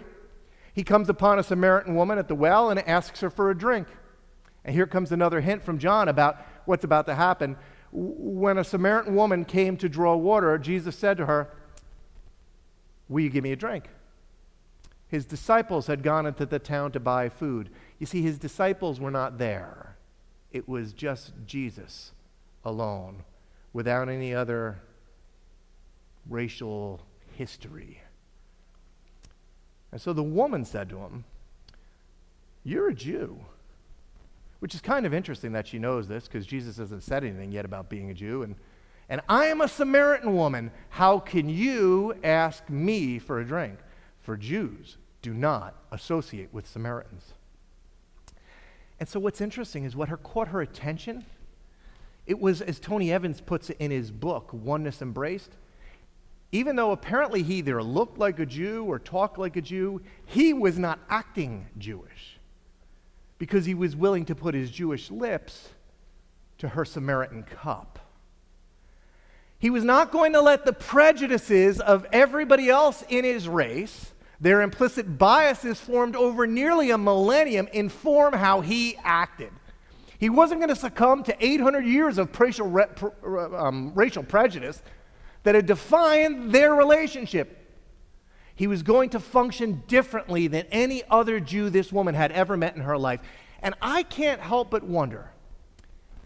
He 0.74 0.84
comes 0.84 1.10
upon 1.10 1.40
a 1.40 1.44
Samaritan 1.44 1.96
woman 1.96 2.20
at 2.20 2.30
the 2.30 2.36
well 2.36 2.70
and 2.70 2.80
asks 2.88 3.20
her 3.20 3.30
for 3.30 3.50
a 3.50 3.58
drink. 3.58 3.90
And 4.64 4.74
here 4.74 4.88
comes 4.88 5.12
another 5.12 5.42
hint 5.42 5.62
from 5.62 5.78
John 5.78 6.08
about 6.08 6.38
what's 6.66 6.84
about 6.84 7.06
to 7.08 7.16
happen. 7.16 7.58
When 7.92 8.58
a 8.58 8.64
Samaritan 8.64 9.16
woman 9.16 9.46
came 9.46 9.78
to 9.78 9.90
draw 9.90 10.16
water, 10.16 10.58
Jesus 10.58 10.98
said 10.98 11.18
to 11.18 11.26
her, 11.26 11.50
Will 13.08 13.22
you 13.22 13.30
give 13.30 13.44
me 13.44 13.52
a 13.52 13.56
drink? 13.56 13.90
His 15.08 15.26
disciples 15.26 15.88
had 15.88 16.04
gone 16.04 16.26
into 16.26 16.46
the 16.46 16.60
town 16.60 16.92
to 16.94 17.00
buy 17.00 17.30
food. 17.30 17.70
You 18.00 18.06
see, 18.06 18.22
his 18.22 18.38
disciples 18.38 19.00
were 19.00 19.12
not 19.12 19.38
there 19.38 19.96
it 20.56 20.70
was 20.70 20.94
just 20.94 21.34
Jesus 21.46 22.14
alone, 22.64 23.26
without 23.74 24.08
any 24.08 24.34
other 24.34 24.80
racial 26.30 27.02
history. 27.34 28.00
And 29.92 30.00
so 30.00 30.14
the 30.14 30.24
woman 30.24 30.64
said 30.64 30.88
to 30.92 31.00
him, 31.00 31.26
You're 32.64 32.88
a 32.88 32.96
Jew. 32.96 33.38
Which 34.66 34.74
is 34.74 34.82
kind 34.82 35.06
of 35.06 35.14
interesting 35.14 35.52
that 35.52 35.68
she 35.68 35.78
knows 35.78 36.08
this 36.08 36.24
because 36.24 36.48
Jesus 36.48 36.78
hasn't 36.78 37.04
said 37.04 37.24
anything 37.24 37.52
yet 37.52 37.66
about 37.66 37.88
being 37.88 38.10
a 38.10 38.16
Jew. 38.16 38.42
And, 38.42 38.56
and 39.10 39.22
I 39.30 39.46
am 39.46 39.62
a 39.62 39.68
Samaritan 39.68 40.36
woman. 40.36 40.72
How 40.90 41.20
can 41.20 41.48
you 41.48 42.16
ask 42.24 42.68
me 42.68 43.20
for 43.20 43.40
a 43.40 43.46
drink? 43.46 43.78
For 44.22 44.36
Jews 44.36 44.98
do 45.22 45.36
not 45.36 45.76
associate 45.92 46.52
with 46.52 46.66
Samaritans. 46.66 47.36
And 49.00 49.08
so, 49.08 49.20
what's 49.20 49.40
interesting 49.40 49.84
is 49.84 49.96
what 49.96 50.10
her, 50.10 50.18
caught 50.18 50.48
her 50.48 50.62
attention. 50.62 51.28
It 52.26 52.40
was, 52.40 52.60
as 52.60 52.80
Tony 52.80 53.12
Evans 53.12 53.42
puts 53.42 53.70
it 53.70 53.78
in 53.80 53.92
his 53.92 54.10
book, 54.10 54.50
Oneness 54.52 55.00
Embraced, 55.00 55.52
even 56.52 56.76
though 56.76 56.90
apparently 56.90 57.44
he 57.44 57.60
either 57.60 57.84
looked 57.84 58.18
like 58.18 58.40
a 58.40 58.48
Jew 58.48 58.84
or 58.86 58.98
talked 58.98 59.38
like 59.38 59.58
a 59.58 59.62
Jew, 59.62 60.02
he 60.26 60.54
was 60.54 60.80
not 60.80 60.98
acting 61.08 61.68
Jewish 61.78 62.35
because 63.38 63.66
he 63.66 63.74
was 63.74 63.96
willing 63.96 64.26
to 64.26 64.36
put 64.36 64.54
his 64.54 64.72
Jewish 64.72 65.12
lips 65.12 65.70
to 66.58 66.70
her 66.70 66.86
Samaritan 66.86 67.44
cup. 67.44 68.00
He 69.60 69.70
was 69.70 69.84
not 69.84 70.12
going 70.12 70.34
to 70.34 70.42
let 70.42 70.66
the 70.66 70.74
prejudices 70.74 71.80
of 71.80 72.06
everybody 72.12 72.70
else 72.70 73.04
in 73.10 73.24
his 73.24 73.48
race 73.48 74.12
their 74.40 74.62
implicit 74.62 75.18
biases 75.18 75.80
formed 75.80 76.16
over 76.16 76.46
nearly 76.46 76.92
a 76.92 76.98
millennium 76.98 77.68
inform 77.72 78.34
how 78.34 78.62
he 78.62 78.98
acted. 79.04 79.52
He 80.20 80.30
wasn't 80.30 80.62
going 80.62 80.70
to 80.70 80.76
succumb 80.76 81.24
to 81.24 81.46
800 81.46 81.86
years 81.86 82.18
of 82.18 82.38
racial, 82.40 82.68
um, 83.56 83.92
racial 83.96 84.24
prejudice 84.24 84.82
that 85.44 85.56
had 85.56 85.66
defined 85.66 86.52
their 86.52 86.74
relationship. 86.74 87.65
He 88.56 88.68
was 88.68 88.84
going 88.84 89.10
to 89.12 89.20
function 89.20 89.84
differently 89.88 90.48
than 90.48 90.66
any 90.72 91.04
other 91.10 91.40
Jew 91.40 91.70
this 91.70 91.92
woman 91.92 92.16
had 92.16 92.32
ever 92.32 92.56
met 92.56 92.76
in 92.76 92.82
her 92.82 92.98
life. 92.98 93.20
And 93.62 93.76
I 93.82 94.04
can't 94.04 94.40
help 94.40 94.72
but 94.72 94.84
wonder 94.84 95.32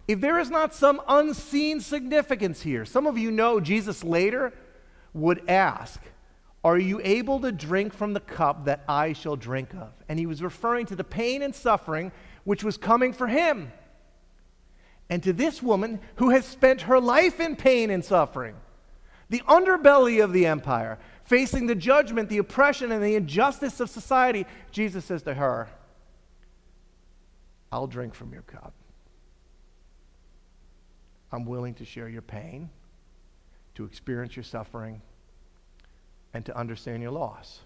if 0.06 0.20
there 0.20 0.38
is 0.38 0.50
not 0.50 0.74
some 0.74 1.00
unseen 1.08 1.80
significance 1.80 2.62
here. 2.62 2.84
Some 2.84 3.06
of 3.06 3.16
you 3.16 3.30
know 3.30 3.60
Jesus 3.60 4.02
later 4.02 4.52
would 5.12 5.48
ask, 5.48 6.00
are 6.62 6.78
you 6.78 7.00
able 7.02 7.40
to 7.40 7.52
drink 7.52 7.94
from 7.94 8.12
the 8.12 8.20
cup 8.20 8.66
that 8.66 8.84
I 8.88 9.12
shall 9.12 9.36
drink 9.36 9.72
of? 9.74 9.92
And 10.08 10.18
he 10.18 10.26
was 10.26 10.42
referring 10.42 10.86
to 10.86 10.96
the 10.96 11.04
pain 11.04 11.42
and 11.42 11.54
suffering 11.54 12.12
which 12.44 12.62
was 12.62 12.76
coming 12.76 13.12
for 13.12 13.28
him. 13.28 13.72
And 15.08 15.22
to 15.22 15.32
this 15.32 15.62
woman 15.62 16.00
who 16.16 16.30
has 16.30 16.44
spent 16.44 16.82
her 16.82 17.00
life 17.00 17.40
in 17.40 17.56
pain 17.56 17.90
and 17.90 18.04
suffering, 18.04 18.56
the 19.28 19.42
underbelly 19.48 20.22
of 20.22 20.32
the 20.32 20.46
empire, 20.46 20.98
facing 21.30 21.68
the 21.68 21.76
judgment, 21.76 22.28
the 22.28 22.38
oppression, 22.38 22.90
and 22.90 23.00
the 23.00 23.14
injustice 23.14 23.78
of 23.78 23.88
society, 23.88 24.44
Jesus 24.72 25.04
says 25.04 25.22
to 25.22 25.32
her, 25.32 25.68
I'll 27.70 27.86
drink 27.86 28.16
from 28.16 28.32
your 28.32 28.42
cup. 28.42 28.74
I'm 31.30 31.44
willing 31.44 31.74
to 31.74 31.84
share 31.84 32.08
your 32.08 32.20
pain, 32.20 32.68
to 33.76 33.84
experience 33.84 34.34
your 34.34 34.42
suffering, 34.42 35.00
and 36.34 36.44
to 36.46 36.56
understand 36.58 37.00
your 37.00 37.12
loss. 37.12 37.60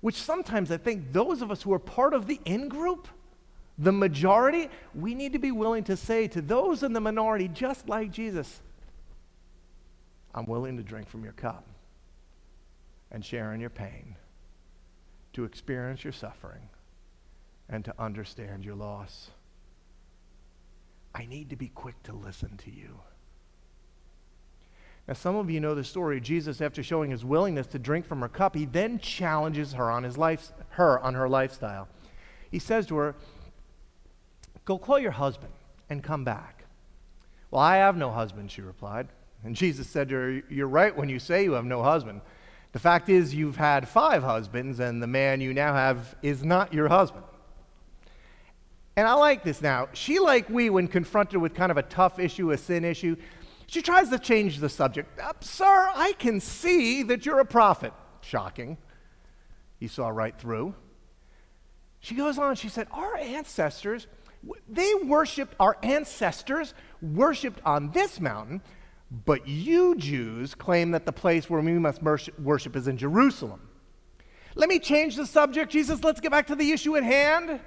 Which 0.00 0.16
sometimes 0.16 0.72
I 0.72 0.78
think 0.78 1.12
those 1.12 1.42
of 1.42 1.52
us 1.52 1.62
who 1.62 1.72
are 1.72 1.78
part 1.78 2.12
of 2.12 2.26
the 2.26 2.40
in 2.44 2.68
group, 2.68 3.06
the 3.78 3.92
majority, 3.92 4.68
we 4.96 5.14
need 5.14 5.32
to 5.34 5.38
be 5.38 5.52
willing 5.52 5.84
to 5.84 5.96
say 5.96 6.26
to 6.26 6.42
those 6.42 6.82
in 6.82 6.92
the 6.92 7.00
minority, 7.00 7.46
just 7.46 7.88
like 7.88 8.10
Jesus, 8.10 8.60
I'm 10.34 10.46
willing 10.46 10.76
to 10.76 10.82
drink 10.82 11.08
from 11.08 11.22
your 11.22 11.34
cup 11.34 11.64
and 13.10 13.24
share 13.24 13.52
in 13.52 13.60
your 13.60 13.70
pain, 13.70 14.16
to 15.32 15.44
experience 15.44 16.04
your 16.04 16.12
suffering, 16.12 16.68
and 17.68 17.84
to 17.84 17.94
understand 17.98 18.64
your 18.64 18.74
loss. 18.74 19.30
I 21.14 21.26
need 21.26 21.50
to 21.50 21.56
be 21.56 21.68
quick 21.68 22.02
to 22.04 22.12
listen 22.12 22.56
to 22.58 22.70
you. 22.70 23.00
Now, 25.08 25.14
some 25.14 25.34
of 25.34 25.50
you 25.50 25.58
know 25.60 25.74
the 25.74 25.82
story. 25.82 26.20
Jesus, 26.20 26.60
after 26.60 26.82
showing 26.82 27.10
his 27.10 27.24
willingness 27.24 27.66
to 27.68 27.78
drink 27.78 28.06
from 28.06 28.20
her 28.20 28.28
cup, 28.28 28.54
he 28.54 28.64
then 28.64 28.98
challenges 29.00 29.72
her 29.72 29.90
on 29.90 30.04
his 30.04 30.16
life, 30.16 30.52
her 30.70 31.00
on 31.00 31.14
her 31.14 31.28
lifestyle. 31.28 31.88
He 32.50 32.58
says 32.58 32.86
to 32.86 32.96
her, 32.96 33.16
"Go 34.64 34.78
call 34.78 34.98
your 34.98 35.10
husband 35.10 35.52
and 35.88 36.04
come 36.04 36.22
back." 36.22 36.60
Well, 37.50 37.62
I 37.62 37.76
have 37.76 37.96
no 37.96 38.10
husband, 38.10 38.50
she 38.50 38.62
replied. 38.62 39.08
And 39.42 39.56
Jesus 39.56 39.88
said 39.88 40.08
to 40.10 40.14
her, 40.14 40.42
You're 40.48 40.68
right 40.68 40.96
when 40.96 41.08
you 41.08 41.18
say 41.18 41.42
you 41.44 41.52
have 41.52 41.64
no 41.64 41.82
husband. 41.82 42.20
The 42.72 42.78
fact 42.78 43.08
is, 43.08 43.34
you've 43.34 43.56
had 43.56 43.88
five 43.88 44.22
husbands, 44.22 44.78
and 44.78 45.02
the 45.02 45.06
man 45.06 45.40
you 45.40 45.52
now 45.52 45.74
have 45.74 46.14
is 46.22 46.44
not 46.44 46.72
your 46.72 46.88
husband. 46.88 47.24
And 48.96 49.08
I 49.08 49.14
like 49.14 49.42
this 49.42 49.60
now. 49.60 49.88
She, 49.92 50.18
like 50.18 50.48
we, 50.48 50.70
when 50.70 50.86
confronted 50.86 51.40
with 51.40 51.54
kind 51.54 51.70
of 51.70 51.78
a 51.78 51.82
tough 51.82 52.18
issue, 52.18 52.52
a 52.52 52.58
sin 52.58 52.84
issue, 52.84 53.16
she 53.66 53.82
tries 53.82 54.08
to 54.10 54.18
change 54.18 54.58
the 54.58 54.68
subject. 54.68 55.18
Uh, 55.18 55.32
Sir, 55.40 55.90
I 55.94 56.12
can 56.18 56.40
see 56.40 57.02
that 57.04 57.24
you're 57.24 57.40
a 57.40 57.44
prophet. 57.44 57.92
Shocking. 58.20 58.76
He 59.78 59.88
saw 59.88 60.08
right 60.08 60.38
through. 60.38 60.74
She 62.00 62.14
goes 62.14 62.38
on, 62.38 62.54
she 62.56 62.68
said, 62.68 62.88
Our 62.90 63.16
ancestors, 63.16 64.06
they 64.68 64.92
worshiped, 65.04 65.54
our 65.60 65.76
ancestors 65.82 66.74
worshiped 67.02 67.60
on 67.64 67.90
this 67.92 68.20
mountain 68.20 68.62
but 69.10 69.48
you 69.48 69.96
Jews 69.96 70.54
claim 70.54 70.92
that 70.92 71.06
the 71.06 71.12
place 71.12 71.50
where 71.50 71.60
we 71.60 71.72
must 71.72 72.00
worship 72.02 72.76
is 72.76 72.86
in 72.86 72.96
Jerusalem. 72.96 73.68
Let 74.54 74.68
me 74.68 74.78
change 74.78 75.16
the 75.16 75.26
subject, 75.26 75.72
Jesus. 75.72 76.04
Let's 76.04 76.20
get 76.20 76.30
back 76.30 76.46
to 76.48 76.54
the 76.54 76.72
issue 76.72 76.96
at 76.96 77.02
hand. 77.02 77.60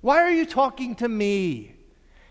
Why 0.00 0.18
are 0.18 0.30
you 0.30 0.46
talking 0.46 0.94
to 0.96 1.08
me? 1.08 1.76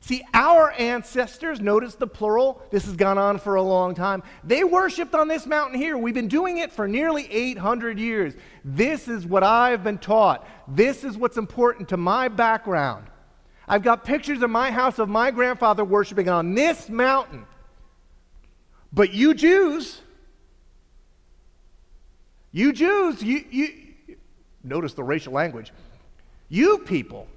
See, 0.04 0.24
our 0.34 0.72
ancestors, 0.72 1.62
notice 1.62 1.94
the 1.94 2.08
plural, 2.08 2.62
this 2.72 2.86
has 2.86 2.96
gone 2.96 3.20
on 3.20 3.38
for 3.38 3.56
a 3.56 3.62
long 3.62 3.94
time. 3.94 4.24
They 4.44 4.64
worshiped 4.64 5.14
on 5.14 5.28
this 5.28 5.46
mountain 5.46 5.80
here. 5.80 5.96
We've 5.96 6.14
been 6.14 6.28
doing 6.28 6.58
it 6.58 6.72
for 6.72 6.88
nearly 6.88 7.32
800 7.32 8.00
years. 8.00 8.34
This 8.66 9.08
is 9.08 9.28
what 9.28 9.44
I've 9.44 9.84
been 9.84 10.00
taught. 10.00 10.48
This 10.68 11.04
is 11.04 11.18
what's 11.18 11.38
important 11.38 11.90
to 11.90 11.98
my 11.98 12.30
background. 12.30 13.06
I've 13.68 13.84
got 13.84 14.04
pictures 14.04 14.42
in 14.42 14.50
my 14.50 14.72
house 14.72 14.98
of 14.98 15.08
my 15.08 15.30
grandfather 15.30 15.86
worshiping 15.86 16.30
on 16.30 16.56
this 16.56 16.90
mountain. 16.90 17.46
But 18.94 19.14
you 19.14 19.34
Jews, 19.34 20.02
you 22.52 22.74
Jews, 22.74 23.24
you, 23.24 23.46
you 23.50 24.18
notice 24.64 24.94
the 24.94 25.04
racial 25.04 25.34
language. 25.34 25.72
You 26.50 26.80
people, 26.80 27.28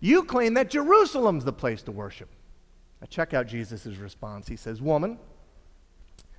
you 0.00 0.24
claim 0.24 0.54
that 0.54 0.70
Jerusalem's 0.70 1.44
the 1.44 1.52
place 1.52 1.82
to 1.82 1.92
worship. 1.92 2.28
Now 3.00 3.06
check 3.08 3.32
out 3.34 3.46
Jesus' 3.46 3.86
response. 3.86 4.48
He 4.48 4.56
says, 4.56 4.82
Woman, 4.82 5.18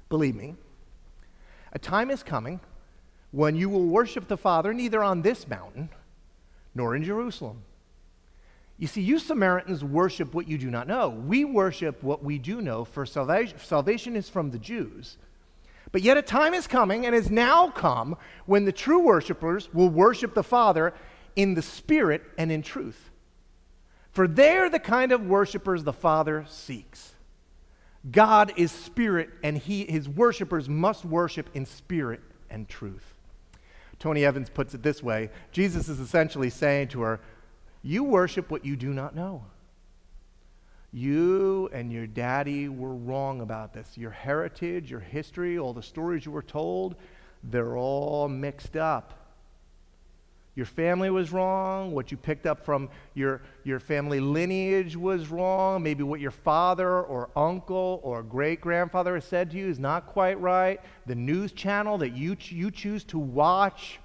believe 0.10 0.36
me, 0.36 0.56
a 1.72 1.80
time 1.80 2.12
is 2.12 2.24
coming 2.24 2.60
when 3.32 3.56
you 3.56 3.70
will 3.70 3.86
worship 3.86 4.28
the 4.28 4.38
Father 4.38 4.74
neither 4.74 5.04
on 5.04 5.22
this 5.22 5.48
mountain 5.48 5.90
nor 6.76 6.96
in 6.96 7.04
Jerusalem. 7.04 7.62
You 8.80 8.88
see, 8.88 9.02
you 9.02 9.20
Samaritans 9.20 9.84
worship 9.84 10.34
what 10.34 10.48
you 10.48 10.58
do 10.58 10.72
not 10.72 10.88
know. 10.88 11.10
We 11.10 11.44
worship 11.44 12.02
what 12.02 12.24
we 12.24 12.40
do 12.40 12.62
know, 12.62 12.86
for 12.86 13.06
salvation, 13.06 13.60
salvation 13.60 14.16
is 14.16 14.30
from 14.30 14.52
the 14.52 14.58
Jews. 14.58 15.18
But 15.92 16.02
yet 16.02 16.18
a 16.18 16.22
time 16.22 16.54
is 16.54 16.66
coming, 16.66 17.06
and 17.06 17.14
has 17.14 17.30
now 17.30 17.70
come, 17.70 18.16
when 18.46 18.64
the 18.64 18.72
true 18.72 19.00
worshipers 19.02 19.74
will 19.74 19.90
worship 19.90 20.34
the 20.34 20.44
Father 20.44 20.94
in 21.36 21.56
the 21.56 21.62
Spirit 21.62 22.24
and 22.38 22.52
in 22.52 22.62
truth. 22.62 23.10
For 24.12 24.28
they're 24.28 24.70
the 24.70 24.80
kind 24.80 25.12
of 25.12 25.26
worshipers 25.26 25.84
the 25.84 25.94
Father 25.94 26.46
seeks. 26.48 27.14
God 28.10 28.54
is 28.56 28.72
spirit, 28.72 29.30
and 29.44 29.58
he, 29.58 29.84
his 29.86 30.08
worshipers 30.08 30.70
must 30.70 31.04
worship 31.04 31.50
in 31.54 31.66
spirit 31.66 32.22
and 32.50 32.70
truth. 32.70 33.14
Tony 34.00 34.24
Evans 34.24 34.50
puts 34.50 34.74
it 34.74 34.84
this 34.84 35.04
way 35.04 35.30
Jesus 35.52 35.90
is 35.90 36.00
essentially 36.00 36.50
saying 36.50 36.88
to 36.90 37.02
her, 37.02 37.20
you 37.82 38.04
worship 38.04 38.50
what 38.52 38.66
you 38.66 38.76
do 38.76 38.94
not 38.94 39.16
know. 39.16 39.44
You 40.92 41.70
and 41.72 41.92
your 41.92 42.08
daddy 42.08 42.68
were 42.68 42.96
wrong 42.96 43.42
about 43.42 43.74
this. 43.74 43.98
Your 43.98 44.12
heritage, 44.12 44.90
your 44.90 45.00
history, 45.00 45.60
all 45.60 45.74
the 45.74 45.84
stories 45.84 46.26
you 46.26 46.32
were 46.32 46.42
told, 46.42 46.96
they're 47.44 47.78
all 47.78 48.28
mixed 48.28 48.76
up. 48.76 49.14
Your 50.56 50.66
family 50.66 51.10
was 51.10 51.32
wrong. 51.32 51.94
What 51.94 52.12
you 52.12 52.18
picked 52.18 52.46
up 52.46 52.66
from 52.66 52.90
your, 53.14 53.42
your 53.64 53.80
family 53.80 54.20
lineage 54.20 54.96
was 54.96 55.30
wrong. 55.30 55.82
Maybe 55.84 56.04
what 56.04 56.20
your 56.20 56.32
father 56.32 57.02
or 57.02 57.30
uncle 57.36 58.02
or 58.04 58.24
great 58.24 58.60
grandfather 58.60 59.14
has 59.14 59.24
said 59.24 59.52
to 59.52 59.58
you 59.58 59.70
is 59.70 59.80
not 59.80 60.08
quite 60.08 60.38
right. 60.42 60.82
The 61.06 61.16
news 61.16 61.54
channel 61.54 61.98
that 62.00 62.14
you, 62.14 62.36
you 62.50 62.72
choose 62.72 63.06
to 63.06 63.20
watch, 63.20 64.00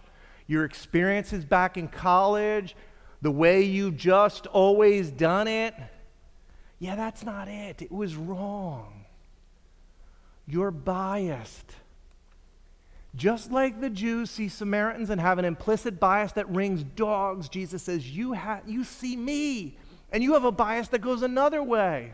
your 0.47 0.65
experiences 0.65 1.45
back 1.45 1.77
in 1.77 1.89
college, 1.89 2.77
the 3.25 3.31
way 3.31 3.63
you 3.63 3.91
just 3.91 4.47
always 4.49 5.11
done 5.11 5.49
it, 5.49 5.75
yeah, 6.79 6.95
that's 6.95 7.25
not 7.25 7.49
it. 7.49 7.81
It 7.81 7.91
was 7.91 8.15
wrong. 8.15 9.07
You're 10.47 10.71
biased. 10.71 11.73
Just 13.17 13.51
like 13.51 13.81
the 13.81 13.89
Jews 13.89 14.31
see 14.31 14.51
Samaritans 14.51 15.09
and 15.09 15.19
have 15.19 15.39
an 15.39 15.47
implicit 15.47 15.99
bias 15.99 16.33
that 16.33 16.51
rings 16.51 16.85
dogs, 16.85 17.49
Jesus 17.49 17.83
says, 17.83 18.07
you, 18.15 18.35
ha- 18.35 18.61
you 18.67 18.85
see 18.85 19.17
me, 19.17 19.79
and 20.13 20.23
you 20.23 20.35
have 20.35 20.45
a 20.45 20.53
bias 20.53 20.89
that 20.89 21.01
goes 21.01 21.23
another 21.23 21.63
way. 21.63 22.13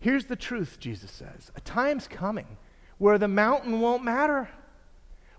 Here's 0.00 0.24
the 0.24 0.36
truth, 0.36 0.78
Jesus 0.80 1.10
says 1.10 1.52
a 1.54 1.60
time's 1.60 2.08
coming 2.08 2.56
where 2.96 3.18
the 3.18 3.28
mountain 3.28 3.82
won't 3.82 4.02
matter, 4.02 4.48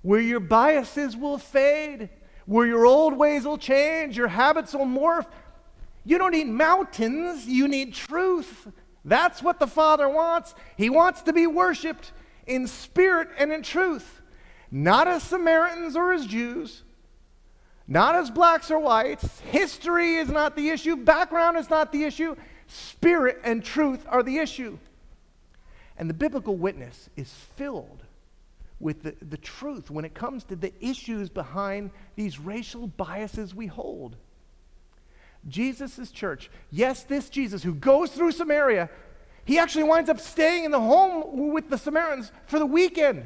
where 0.04 0.22
your 0.22 0.40
biases 0.40 1.18
will 1.18 1.40
fade, 1.40 2.10
where 2.48 2.66
your 2.66 2.86
old 2.86 3.16
ways 3.16 3.46
will 3.46 3.58
change, 3.58 4.18
your 4.18 4.30
habits 4.30 4.74
will 4.74 4.86
morph. 4.86 5.28
You 6.04 6.18
don't 6.18 6.32
need 6.32 6.48
mountains, 6.48 7.46
you 7.46 7.68
need 7.68 7.94
truth. 7.94 8.72
That's 9.06 9.44
what 9.44 9.60
the 9.60 9.68
Father 9.68 10.10
wants. 10.10 10.56
He 10.78 10.90
wants 10.90 11.22
to 11.24 11.34
be 11.34 11.46
worshiped 11.46 12.14
in 12.48 12.66
spirit 12.66 13.28
and 13.38 13.52
in 13.52 13.62
truth, 13.62 14.22
not 14.72 15.08
as 15.08 15.24
Samaritans 15.24 15.98
or 15.98 16.14
as 16.14 16.26
Jews, 16.26 16.84
not 17.86 18.16
as 18.16 18.32
blacks 18.32 18.72
or 18.72 18.80
whites. 18.80 19.42
History 19.42 20.16
is 20.16 20.30
not 20.30 20.56
the 20.56 20.70
issue, 20.70 20.96
background 20.96 21.58
is 21.58 21.70
not 21.70 21.92
the 21.92 22.06
issue. 22.06 22.36
Spirit 22.68 23.40
and 23.44 23.64
truth 23.64 24.06
are 24.08 24.24
the 24.24 24.38
issue. 24.38 24.78
And 25.98 26.10
the 26.10 26.14
biblical 26.14 26.56
witness 26.56 27.10
is 27.18 27.30
filled 27.56 28.04
with 28.80 29.04
the, 29.04 29.16
the 29.26 29.38
truth 29.38 29.90
when 29.90 30.06
it 30.06 30.14
comes 30.14 30.44
to 30.46 30.56
the 30.56 30.74
issues 30.80 31.30
behind 31.30 31.92
these 32.16 32.40
racial 32.40 32.88
biases 32.88 33.56
we 33.56 33.68
hold. 33.68 34.16
Jesus' 35.48 36.12
church, 36.12 36.52
yes, 36.72 37.04
this 37.04 37.30
Jesus 37.30 37.64
who 37.64 37.74
goes 37.74 38.12
through 38.12 38.32
Samaria, 38.32 38.90
he 39.46 39.58
actually 39.60 39.84
winds 39.84 40.10
up 40.10 40.20
staying 40.20 40.66
in 40.66 40.72
the 40.72 40.80
home 40.80 41.52
with 41.52 41.70
the 41.70 41.78
Samaritans 41.78 42.32
for 42.48 42.60
the 42.60 42.66
weekend. 42.66 43.26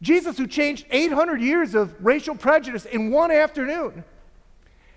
Jesus, 0.00 0.36
who 0.36 0.46
changed 0.46 0.86
800 0.90 1.40
years 1.40 1.74
of 1.74 1.94
racial 2.04 2.34
prejudice 2.34 2.84
in 2.84 3.10
one 3.10 3.30
afternoon, 3.30 4.04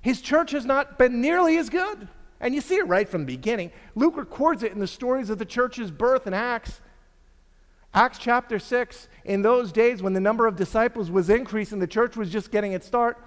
his 0.01 0.21
church 0.21 0.51
has 0.51 0.65
not 0.65 0.97
been 0.97 1.21
nearly 1.21 1.57
as 1.57 1.69
good. 1.69 2.07
And 2.39 2.53
you 2.53 2.61
see 2.61 2.75
it 2.75 2.87
right 2.87 3.07
from 3.07 3.21
the 3.21 3.33
beginning. 3.33 3.71
Luke 3.95 4.17
records 4.17 4.61
it 4.61 4.71
in 4.71 4.79
the 4.79 4.87
stories 4.87 5.29
of 5.29 5.39
the 5.39 5.45
church's 5.45 5.89
birth 5.89 6.25
and 6.25 6.35
Acts. 6.35 6.81
Acts 7.95 8.17
chapter 8.17 8.59
6, 8.59 9.07
in 9.23 9.41
those 9.41 9.71
days 9.71 10.03
when 10.03 10.11
the 10.11 10.19
number 10.19 10.47
of 10.47 10.57
disciples 10.57 11.09
was 11.09 11.29
increasing, 11.29 11.79
the 11.79 11.87
church 11.87 12.17
was 12.17 12.29
just 12.29 12.51
getting 12.51 12.73
its 12.73 12.85
start. 12.85 13.17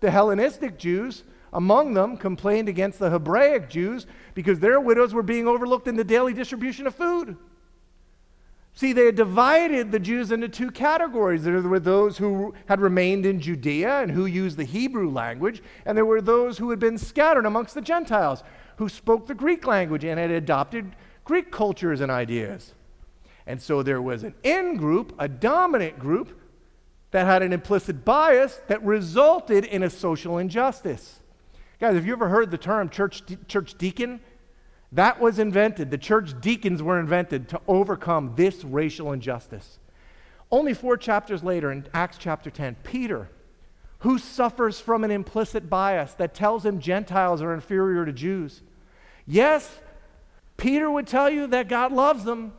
The 0.00 0.10
Hellenistic 0.10 0.78
Jews 0.78 1.24
among 1.50 1.94
them 1.94 2.18
complained 2.18 2.68
against 2.68 2.98
the 2.98 3.08
Hebraic 3.08 3.70
Jews 3.70 4.06
because 4.34 4.60
their 4.60 4.80
widows 4.80 5.14
were 5.14 5.22
being 5.22 5.48
overlooked 5.48 5.88
in 5.88 5.96
the 5.96 6.04
daily 6.04 6.34
distribution 6.34 6.86
of 6.86 6.94
food. 6.94 7.38
See, 8.74 8.92
they 8.92 9.06
had 9.06 9.16
divided 9.16 9.90
the 9.90 9.98
Jews 9.98 10.30
into 10.30 10.46
two 10.46 10.70
categories. 10.70 11.42
There 11.42 11.62
were 11.62 11.80
those 11.80 12.18
who 12.18 12.54
had 12.66 12.82
remained 12.82 13.24
in 13.24 13.40
Judea 13.40 14.02
and 14.02 14.10
who 14.10 14.26
used 14.26 14.58
the 14.58 14.64
Hebrew 14.64 15.10
language, 15.10 15.62
and 15.86 15.96
there 15.96 16.04
were 16.04 16.20
those 16.20 16.58
who 16.58 16.68
had 16.68 16.78
been 16.78 16.98
scattered 16.98 17.46
amongst 17.46 17.74
the 17.74 17.80
Gentiles 17.80 18.44
who 18.76 18.90
spoke 18.90 19.26
the 19.26 19.34
Greek 19.34 19.66
language 19.66 20.04
and 20.04 20.20
had 20.20 20.30
adopted 20.30 20.94
Greek 21.24 21.50
cultures 21.50 22.02
and 22.02 22.12
ideas. 22.12 22.74
And 23.48 23.62
so 23.62 23.82
there 23.82 24.02
was 24.02 24.24
an 24.24 24.34
in 24.42 24.76
group, 24.76 25.14
a 25.18 25.26
dominant 25.26 25.98
group, 25.98 26.38
that 27.12 27.24
had 27.24 27.42
an 27.42 27.54
implicit 27.54 28.04
bias 28.04 28.60
that 28.68 28.84
resulted 28.84 29.64
in 29.64 29.82
a 29.82 29.88
social 29.88 30.36
injustice. 30.36 31.20
Guys, 31.80 31.94
have 31.94 32.06
you 32.06 32.12
ever 32.12 32.28
heard 32.28 32.50
the 32.50 32.58
term 32.58 32.90
church, 32.90 33.22
church 33.48 33.78
deacon? 33.78 34.20
That 34.92 35.18
was 35.18 35.38
invented. 35.38 35.90
The 35.90 35.96
church 35.96 36.38
deacons 36.42 36.82
were 36.82 37.00
invented 37.00 37.48
to 37.48 37.60
overcome 37.66 38.34
this 38.36 38.64
racial 38.64 39.12
injustice. 39.12 39.78
Only 40.52 40.74
four 40.74 40.98
chapters 40.98 41.42
later, 41.42 41.72
in 41.72 41.86
Acts 41.94 42.18
chapter 42.18 42.50
10, 42.50 42.76
Peter, 42.84 43.30
who 44.00 44.18
suffers 44.18 44.78
from 44.78 45.04
an 45.04 45.10
implicit 45.10 45.70
bias 45.70 46.12
that 46.14 46.34
tells 46.34 46.66
him 46.66 46.80
Gentiles 46.80 47.40
are 47.40 47.54
inferior 47.54 48.04
to 48.04 48.12
Jews. 48.12 48.60
Yes, 49.26 49.80
Peter 50.58 50.90
would 50.90 51.06
tell 51.06 51.30
you 51.30 51.46
that 51.46 51.68
God 51.68 51.92
loves 51.92 52.24
them, 52.24 52.52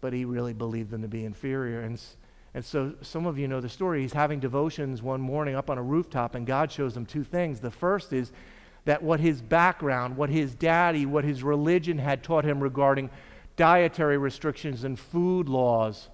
but 0.00 0.12
he 0.12 0.24
really 0.24 0.52
believed 0.52 0.90
them 0.90 1.02
to 1.02 1.08
be 1.08 1.24
inferior. 1.24 1.80
And, 1.80 2.00
and 2.54 2.64
so 2.64 2.94
some 3.02 3.26
of 3.26 3.38
you 3.38 3.48
know 3.48 3.60
the 3.60 3.68
story. 3.68 4.02
He's 4.02 4.12
having 4.12 4.40
devotions 4.40 5.02
one 5.02 5.20
morning 5.20 5.54
up 5.54 5.70
on 5.70 5.78
a 5.78 5.82
rooftop, 5.82 6.34
and 6.34 6.46
God 6.46 6.70
shows 6.70 6.96
him 6.96 7.06
two 7.06 7.24
things. 7.24 7.60
The 7.60 7.70
first 7.70 8.12
is 8.12 8.32
that 8.84 9.02
what 9.02 9.20
his 9.20 9.42
background, 9.42 10.16
what 10.16 10.30
his 10.30 10.54
daddy, 10.54 11.06
what 11.06 11.24
his 11.24 11.42
religion 11.42 11.98
had 11.98 12.22
taught 12.22 12.44
him 12.44 12.62
regarding 12.62 13.10
dietary 13.56 14.16
restrictions 14.16 14.84
and 14.84 14.98
food 14.98 15.48
laws, 15.48 16.08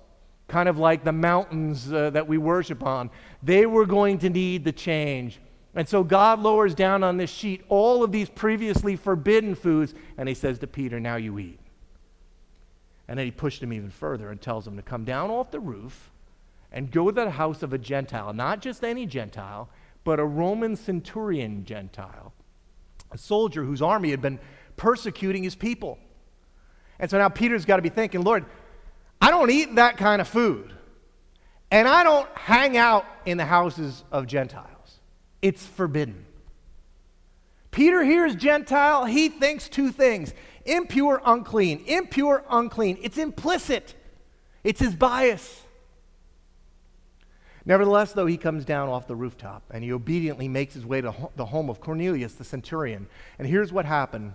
kind 0.49 0.68
of 0.68 0.79
like 0.79 1.05
the 1.05 1.12
mountains 1.12 1.92
uh, 1.92 2.11
that 2.11 2.27
we 2.27 2.38
worship 2.38 2.83
on, 2.83 3.11
they 3.42 3.66
were 3.66 3.87
going 3.87 4.18
to 4.18 4.31
need 4.31 4.64
the 4.64 4.73
change. 4.73 5.40
And 5.75 5.88
so 5.88 6.05
God 6.05 6.40
lowers 6.40 6.75
down 6.75 7.03
on 7.03 7.16
this 7.16 7.31
sheet 7.31 7.62
all 7.68 8.05
of 8.05 8.12
these 8.12 8.29
previously 8.29 8.97
forbidden 8.97 9.55
foods, 9.55 9.95
and 10.18 10.29
he 10.29 10.35
says 10.35 10.59
to 10.61 10.66
Peter, 10.66 11.01
Now 11.01 11.16
you 11.16 11.38
eat. 11.38 11.59
And 13.12 13.18
then 13.18 13.27
he 13.27 13.31
pushed 13.31 13.62
him 13.62 13.75
even 13.75 13.90
further 13.90 14.31
and 14.31 14.40
tells 14.40 14.66
him 14.66 14.77
to 14.77 14.83
come 14.83 15.05
down 15.05 15.31
off 15.31 15.51
the 15.51 15.61
roof 15.61 16.11
and 16.72 16.90
go 16.90 17.11
to 17.11 17.12
the 17.12 17.31
house 17.31 17.62
of 17.62 17.75
a 17.75 17.77
Gentile, 17.77 18.33
not 18.33 18.62
just 18.62 18.83
any 18.83 19.05
Gentile, 19.05 19.68
but 20.03 20.18
a 20.18 20.25
Roman 20.25 20.77
centurion 20.77 21.66
Gentile, 21.66 22.33
a 23.11 23.18
soldier 23.18 23.64
whose 23.64 23.83
army 23.83 24.12
had 24.12 24.22
been 24.22 24.40
persecuting 24.79 25.42
his 25.42 25.55
people. 25.55 25.98
And 26.98 27.11
so 27.11 27.18
now 27.18 27.29
Peter's 27.29 27.66
got 27.66 27.77
to 27.77 27.83
be 27.83 27.90
thinking, 27.90 28.22
Lord, 28.22 28.46
I 29.20 29.31
don't 29.31 29.51
eat 29.51 29.75
that 29.75 29.98
kind 29.98 30.22
of 30.22 30.27
food. 30.27 30.72
And 31.70 31.87
I 31.87 32.05
don't 32.05 32.31
hang 32.35 32.79
out 32.79 33.05
in 33.27 33.37
the 33.37 33.44
houses 33.44 34.05
of 34.11 34.27
Gentiles. 34.27 35.01
It's 35.42 35.66
forbidden. 35.66 36.25
Peter 37.73 38.05
here 38.05 38.25
is 38.27 38.37
Gentile, 38.37 39.07
he 39.07 39.29
thinks 39.29 39.69
two 39.69 39.91
things 39.91 40.33
impure, 40.65 41.21
unclean. 41.25 41.83
Impure, 41.87 42.45
unclean. 42.49 42.99
It's 43.03 43.19
implicit, 43.19 43.97
it's 44.63 44.79
his 44.79 44.95
bias. 44.95 45.63
Nevertheless, 47.65 48.13
though, 48.13 48.27
he 48.27 48.37
comes 48.37 48.65
down 48.65 48.89
off 48.89 49.07
the 49.07 49.15
rooftop 49.15 49.63
and 49.71 49.83
he 49.85 49.93
obediently 49.93 50.49
makes 50.49 50.75
his 50.75 50.85
way 50.85 51.01
to 51.01 51.15
the 51.37 51.47
home 51.47 51.71
of 51.71 51.81
Cornelius 51.81 52.35
the 52.35 52.45
centurion. 52.45 53.07
And 53.39 53.49
here's 53.49 53.73
what 53.73 53.85
happened. 53.85 54.35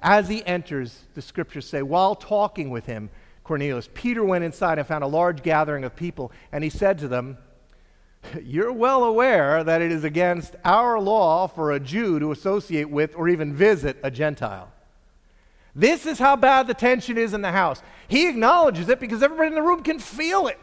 As 0.00 0.28
he 0.28 0.44
enters, 0.44 1.04
the 1.14 1.22
scriptures 1.22 1.66
say, 1.66 1.82
while 1.82 2.14
talking 2.14 2.70
with 2.70 2.86
him, 2.86 3.10
Cornelius, 3.44 3.88
Peter 3.94 4.24
went 4.24 4.44
inside 4.44 4.78
and 4.78 4.86
found 4.86 5.04
a 5.04 5.08
large 5.08 5.42
gathering 5.42 5.84
of 5.84 5.94
people, 5.94 6.32
and 6.50 6.64
he 6.64 6.70
said 6.70 6.98
to 6.98 7.08
them, 7.08 7.38
You're 8.42 8.72
well 8.72 9.04
aware 9.04 9.62
that 9.64 9.82
it 9.82 9.92
is 9.92 10.04
against 10.04 10.56
our 10.64 11.00
law 11.00 11.46
for 11.46 11.72
a 11.72 11.80
Jew 11.80 12.18
to 12.18 12.32
associate 12.32 12.90
with 12.90 13.14
or 13.16 13.28
even 13.28 13.54
visit 13.54 13.98
a 14.02 14.10
Gentile. 14.10 14.72
This 15.74 16.06
is 16.06 16.18
how 16.18 16.36
bad 16.36 16.66
the 16.66 16.74
tension 16.74 17.18
is 17.18 17.34
in 17.34 17.42
the 17.42 17.52
house. 17.52 17.82
He 18.08 18.28
acknowledges 18.28 18.88
it 18.88 18.98
because 18.98 19.22
everybody 19.22 19.48
in 19.48 19.54
the 19.54 19.62
room 19.62 19.82
can 19.82 19.98
feel 19.98 20.46
it. 20.46 20.58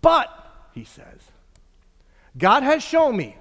But, 0.00 0.28
he 0.72 0.84
says, 0.84 1.20
God 2.36 2.62
has 2.62 2.82
shown 2.82 3.16
me 3.16 3.36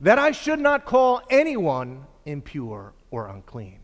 that 0.00 0.18
I 0.18 0.32
should 0.32 0.58
not 0.58 0.84
call 0.84 1.22
anyone 1.30 2.06
impure 2.24 2.92
or 3.10 3.28
unclean. 3.28 3.80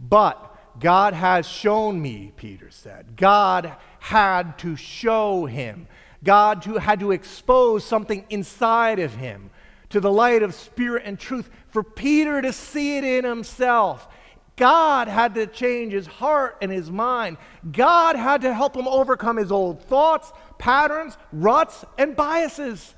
But 0.00 0.56
God 0.80 1.12
has 1.12 1.46
shown 1.46 2.00
me, 2.00 2.32
Peter 2.36 2.70
said. 2.70 3.16
God 3.16 3.74
had 3.98 4.58
to 4.58 4.76
show 4.76 5.46
him. 5.46 5.88
God 6.24 6.62
to, 6.62 6.74
had 6.74 7.00
to 7.00 7.12
expose 7.12 7.84
something 7.84 8.24
inside 8.30 8.98
of 8.98 9.14
him 9.14 9.50
to 9.90 10.00
the 10.00 10.12
light 10.12 10.42
of 10.42 10.54
spirit 10.54 11.04
and 11.06 11.18
truth 11.18 11.48
for 11.68 11.82
Peter 11.82 12.42
to 12.42 12.52
see 12.52 12.98
it 12.98 13.04
in 13.04 13.24
himself. 13.24 14.08
God 14.56 15.06
had 15.06 15.34
to 15.36 15.46
change 15.46 15.92
his 15.92 16.06
heart 16.06 16.58
and 16.60 16.70
his 16.70 16.90
mind. 16.90 17.36
God 17.70 18.16
had 18.16 18.40
to 18.42 18.52
help 18.52 18.76
him 18.76 18.88
overcome 18.88 19.36
his 19.36 19.52
old 19.52 19.82
thoughts, 19.84 20.32
patterns, 20.58 21.16
ruts, 21.32 21.84
and 21.96 22.16
biases. 22.16 22.94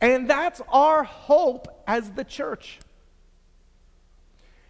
And 0.00 0.28
that's 0.28 0.60
our 0.68 1.04
hope 1.04 1.82
as 1.86 2.10
the 2.10 2.24
church. 2.24 2.80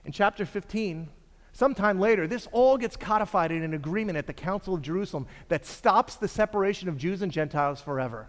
In 0.04 0.12
chapter 0.12 0.44
15, 0.44 1.08
sometime 1.60 2.00
later, 2.00 2.26
this 2.26 2.48
all 2.50 2.76
gets 2.76 2.96
codified 2.96 3.52
in 3.52 3.62
an 3.62 3.74
agreement 3.74 4.18
at 4.18 4.26
the 4.26 4.32
Council 4.32 4.74
of 4.74 4.82
Jerusalem 4.82 5.26
that 5.48 5.64
stops 5.64 6.16
the 6.16 6.26
separation 6.26 6.88
of 6.88 6.96
Jews 6.96 7.22
and 7.22 7.30
Gentiles 7.30 7.80
forever 7.80 8.28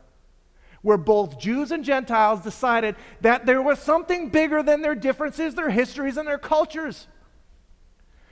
where 0.83 0.97
both 0.97 1.39
Jews 1.39 1.71
and 1.71 1.83
Gentiles 1.83 2.41
decided 2.41 2.95
that 3.21 3.45
there 3.45 3.61
was 3.61 3.77
something 3.79 4.29
bigger 4.29 4.63
than 4.63 4.81
their 4.81 4.95
differences, 4.95 5.53
their 5.53 5.69
histories, 5.69 6.17
and 6.17 6.27
their 6.27 6.39
cultures. 6.39 7.07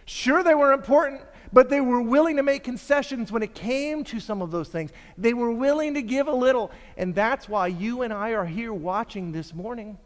Sure, 0.05 0.41
they 0.41 0.55
were 0.55 0.73
important, 0.73 1.21
but 1.53 1.69
they 1.69 1.79
were 1.79 2.01
willing 2.01 2.37
to 2.37 2.43
make 2.43 2.63
concessions 2.63 3.31
when 3.31 3.43
it 3.43 3.53
came 3.53 4.03
to 4.05 4.19
some 4.19 4.41
of 4.41 4.49
those 4.49 4.67
things. 4.67 4.91
They 5.15 5.35
were 5.35 5.51
willing 5.51 5.93
to 5.93 6.01
give 6.01 6.27
a 6.27 6.33
little. 6.33 6.71
And 6.97 7.13
that's 7.13 7.47
why 7.47 7.67
you 7.67 8.01
and 8.01 8.11
I 8.11 8.31
are 8.31 8.45
here 8.45 8.73
watching 8.73 9.31
this 9.31 9.53
morning. 9.53 9.99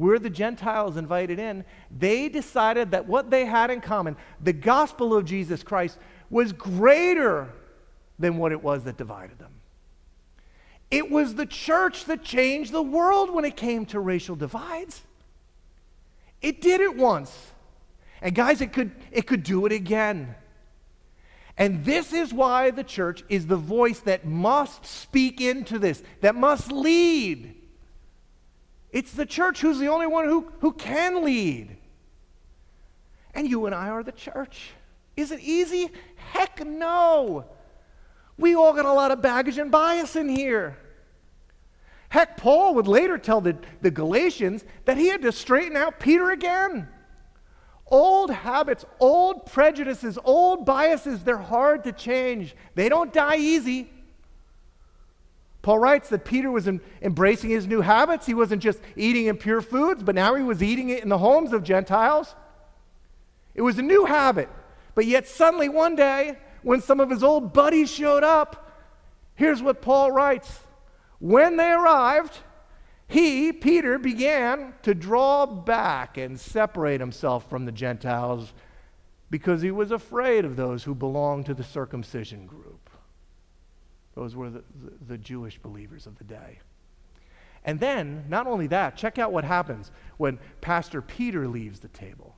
We're 0.00 0.18
the 0.18 0.30
Gentiles 0.30 0.96
invited 0.96 1.38
in. 1.38 1.62
They 1.90 2.30
decided 2.30 2.92
that 2.92 3.06
what 3.06 3.28
they 3.28 3.44
had 3.44 3.70
in 3.70 3.82
common, 3.82 4.16
the 4.42 4.54
gospel 4.54 5.14
of 5.14 5.26
Jesus 5.26 5.62
Christ, 5.62 5.98
was 6.30 6.54
greater 6.54 7.52
than 8.18 8.38
what 8.38 8.50
it 8.50 8.62
was 8.62 8.84
that 8.84 8.96
divided 8.96 9.38
them. 9.38 9.52
It 10.90 11.10
was 11.10 11.34
the 11.34 11.44
church 11.44 12.06
that 12.06 12.24
changed 12.24 12.72
the 12.72 12.80
world 12.80 13.30
when 13.30 13.44
it 13.44 13.58
came 13.58 13.84
to 13.86 14.00
racial 14.00 14.36
divides. 14.36 15.02
It 16.40 16.62
did 16.62 16.80
it 16.80 16.96
once. 16.96 17.52
And 18.22 18.34
guys, 18.34 18.62
it 18.62 18.72
could, 18.72 18.92
it 19.12 19.26
could 19.26 19.42
do 19.42 19.66
it 19.66 19.72
again. 19.72 20.34
And 21.58 21.84
this 21.84 22.14
is 22.14 22.32
why 22.32 22.70
the 22.70 22.84
church 22.84 23.22
is 23.28 23.48
the 23.48 23.56
voice 23.56 24.00
that 24.00 24.24
must 24.24 24.86
speak 24.86 25.42
into 25.42 25.78
this, 25.78 26.02
that 26.22 26.36
must 26.36 26.72
lead. 26.72 27.59
It's 28.92 29.12
the 29.12 29.26
church 29.26 29.60
who's 29.60 29.78
the 29.78 29.88
only 29.88 30.06
one 30.06 30.26
who, 30.26 30.50
who 30.60 30.72
can 30.72 31.24
lead. 31.24 31.76
And 33.34 33.48
you 33.48 33.66
and 33.66 33.74
I 33.74 33.90
are 33.90 34.02
the 34.02 34.12
church. 34.12 34.70
Is 35.16 35.30
it 35.30 35.40
easy? 35.40 35.90
Heck 36.16 36.64
no. 36.66 37.44
We 38.36 38.54
all 38.54 38.72
got 38.72 38.86
a 38.86 38.92
lot 38.92 39.10
of 39.10 39.22
baggage 39.22 39.58
and 39.58 39.70
bias 39.70 40.16
in 40.16 40.28
here. 40.28 40.76
Heck, 42.08 42.36
Paul 42.36 42.74
would 42.74 42.88
later 42.88 43.18
tell 43.18 43.40
the, 43.40 43.56
the 43.82 43.90
Galatians 43.90 44.64
that 44.84 44.96
he 44.96 45.08
had 45.08 45.22
to 45.22 45.30
straighten 45.30 45.76
out 45.76 46.00
Peter 46.00 46.30
again. 46.30 46.88
Old 47.86 48.30
habits, 48.30 48.84
old 48.98 49.46
prejudices, 49.46 50.18
old 50.24 50.64
biases, 50.64 51.22
they're 51.22 51.38
hard 51.38 51.84
to 51.84 51.92
change. 51.92 52.56
They 52.74 52.88
don't 52.88 53.12
die 53.12 53.36
easy. 53.36 53.90
Paul 55.62 55.78
writes 55.78 56.08
that 56.08 56.24
Peter 56.24 56.50
was 56.50 56.66
em- 56.66 56.80
embracing 57.02 57.50
his 57.50 57.66
new 57.66 57.82
habits. 57.82 58.26
He 58.26 58.34
wasn't 58.34 58.62
just 58.62 58.80
eating 58.96 59.26
impure 59.26 59.60
foods, 59.60 60.02
but 60.02 60.14
now 60.14 60.34
he 60.34 60.42
was 60.42 60.62
eating 60.62 60.88
it 60.88 61.02
in 61.02 61.08
the 61.08 61.18
homes 61.18 61.52
of 61.52 61.62
Gentiles. 61.62 62.34
It 63.54 63.62
was 63.62 63.78
a 63.78 63.82
new 63.82 64.06
habit. 64.06 64.48
But 64.94 65.06
yet, 65.06 65.28
suddenly, 65.28 65.68
one 65.68 65.96
day, 65.96 66.38
when 66.62 66.80
some 66.80 67.00
of 67.00 67.10
his 67.10 67.22
old 67.22 67.52
buddies 67.52 67.90
showed 67.90 68.24
up, 68.24 68.72
here's 69.34 69.62
what 69.62 69.82
Paul 69.82 70.12
writes 70.12 70.60
When 71.18 71.56
they 71.56 71.70
arrived, 71.70 72.38
he, 73.06 73.52
Peter, 73.52 73.98
began 73.98 74.74
to 74.82 74.94
draw 74.94 75.44
back 75.44 76.16
and 76.16 76.38
separate 76.38 77.00
himself 77.00 77.50
from 77.50 77.64
the 77.64 77.72
Gentiles 77.72 78.52
because 79.30 79.62
he 79.62 79.70
was 79.70 79.90
afraid 79.90 80.44
of 80.44 80.56
those 80.56 80.84
who 80.84 80.94
belonged 80.94 81.46
to 81.46 81.54
the 81.54 81.64
circumcision 81.64 82.46
group. 82.46 82.69
Those 84.20 84.36
were 84.36 84.50
the, 84.50 84.62
the, 84.84 84.92
the 85.08 85.18
Jewish 85.18 85.58
believers 85.58 86.06
of 86.06 86.18
the 86.18 86.24
day. 86.24 86.58
And 87.64 87.80
then, 87.80 88.26
not 88.28 88.46
only 88.46 88.66
that, 88.66 88.94
check 88.94 89.18
out 89.18 89.32
what 89.32 89.44
happens 89.44 89.90
when 90.18 90.38
Pastor 90.60 91.00
Peter 91.00 91.48
leaves 91.48 91.80
the 91.80 91.88
table. 91.88 92.36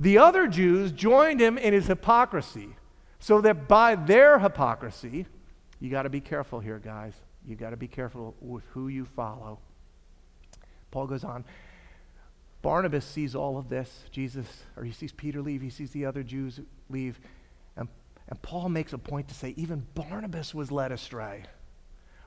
The 0.00 0.18
other 0.18 0.48
Jews 0.48 0.90
joined 0.90 1.38
him 1.38 1.58
in 1.58 1.72
his 1.72 1.86
hypocrisy 1.86 2.70
so 3.20 3.40
that 3.42 3.68
by 3.68 3.94
their 3.94 4.40
hypocrisy, 4.40 5.26
you 5.78 5.90
got 5.90 6.02
to 6.02 6.10
be 6.10 6.20
careful 6.20 6.58
here, 6.58 6.80
guys. 6.80 7.14
You 7.46 7.54
got 7.54 7.70
to 7.70 7.76
be 7.76 7.86
careful 7.86 8.34
with 8.40 8.64
who 8.72 8.88
you 8.88 9.04
follow. 9.04 9.60
Paul 10.90 11.06
goes 11.06 11.22
on. 11.22 11.44
Barnabas 12.62 13.04
sees 13.04 13.36
all 13.36 13.58
of 13.58 13.68
this. 13.68 14.06
Jesus, 14.10 14.48
or 14.76 14.82
he 14.82 14.90
sees 14.90 15.12
Peter 15.12 15.40
leave, 15.40 15.62
he 15.62 15.70
sees 15.70 15.92
the 15.92 16.04
other 16.04 16.24
Jews 16.24 16.58
leave. 16.90 17.20
And, 18.28 18.40
Paul 18.42 18.68
makes 18.68 18.92
a 18.92 18.98
point 18.98 19.28
to 19.28 19.34
say 19.34 19.54
even 19.56 19.86
Barnabas 19.94 20.54
was 20.54 20.72
led 20.72 20.92
astray. 20.92 21.44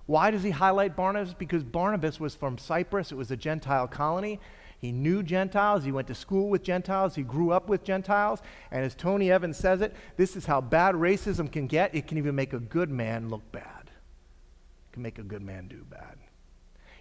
Why 0.06 0.32
does 0.32 0.43
he 0.43 0.50
highlight 0.50 0.95
Barnabas? 0.95 1.34
Because 1.34 1.64
Barnabas 1.64 2.20
was 2.20 2.36
from 2.36 2.58
Cyprus, 2.58 3.12
it 3.12 3.16
was 3.16 3.32
a 3.32 3.38
Gentile 3.38 3.88
colony. 3.88 4.39
He 4.80 4.93
knew 4.93 5.24
Gentiles. 5.24 5.84
He 5.84 5.91
went 5.91 6.08
to 6.08 6.16
school 6.16 6.50
with 6.50 6.64
Gentiles. 6.64 7.14
He 7.14 7.24
grew 7.24 7.52
up 7.52 7.68
with 7.68 7.84
Gentiles. 7.84 8.41
And 8.72 8.86
as 8.86 8.95
Tony 8.95 9.30
Evans 9.30 9.58
says 9.58 9.82
it, 9.82 9.93
this 10.16 10.38
is 10.38 10.45
how 10.45 10.62
bad 10.62 10.95
racism 10.95 11.52
can 11.52 11.68
get. 11.68 11.93
It 11.93 12.08
can 12.08 12.18
even 12.18 12.34
make 12.34 12.54
a 12.54 12.60
good 12.60 12.89
man 12.89 13.30
look 13.30 13.52
bad, 13.52 13.91
it 13.91 14.93
can 14.93 15.04
make 15.04 15.20
a 15.20 15.24
good 15.24 15.41
man 15.41 15.68
do 15.68 15.86
bad. 15.89 16.18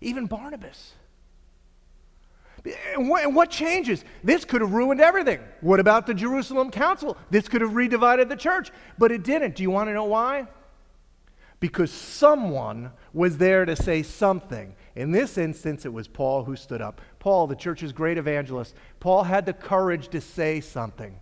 Even 0.01 0.26
Barnabas. 0.26 0.94
And 2.94 3.09
what, 3.09 3.24
and 3.24 3.34
what 3.34 3.50
changes? 3.50 4.04
This 4.24 4.44
could 4.44 4.61
have 4.61 4.72
ruined 4.72 5.00
everything. 5.00 5.40
What 5.61 5.80
about 5.80 6.06
the 6.06 6.14
Jerusalem 6.14 6.70
Council? 6.70 7.16
This 7.30 7.48
could 7.48 7.61
have 7.61 7.70
redivided 7.70 8.28
the 8.28 8.36
church, 8.36 8.70
but 8.98 9.12
it 9.12 9.22
didn't. 9.22 9.56
Do 9.56 9.62
you 9.62 9.70
want 9.70 9.88
to 9.88 9.94
know 9.94 10.04
why? 10.04 10.46
Because 11.61 11.90
someone 11.90 12.92
was 13.12 13.38
there 13.38 13.64
to 13.64 13.74
say 13.74 14.02
something. 14.02 14.74
In 14.94 15.12
this 15.12 15.38
instance, 15.38 15.84
it 15.84 15.92
was 15.92 16.09
Paul 16.09 16.44
who 16.44 16.56
stood 16.56 16.82
up. 16.82 17.00
Paul, 17.18 17.46
the 17.46 17.56
church's 17.56 17.92
great 17.92 18.18
evangelist, 18.18 18.74
Paul 19.00 19.24
had 19.24 19.46
the 19.46 19.52
courage 19.52 20.09
to 20.09 20.20
say 20.20 20.61
something. 20.61 21.20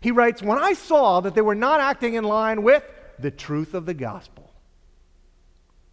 He 0.00 0.10
writes, 0.10 0.42
When 0.42 0.58
I 0.58 0.72
saw 0.72 1.20
that 1.20 1.34
they 1.34 1.40
were 1.40 1.54
not 1.54 1.80
acting 1.80 2.14
in 2.14 2.24
line 2.24 2.62
with 2.62 2.82
the 3.18 3.30
truth 3.30 3.72
of 3.74 3.86
the 3.86 3.94
gospel, 3.94 4.52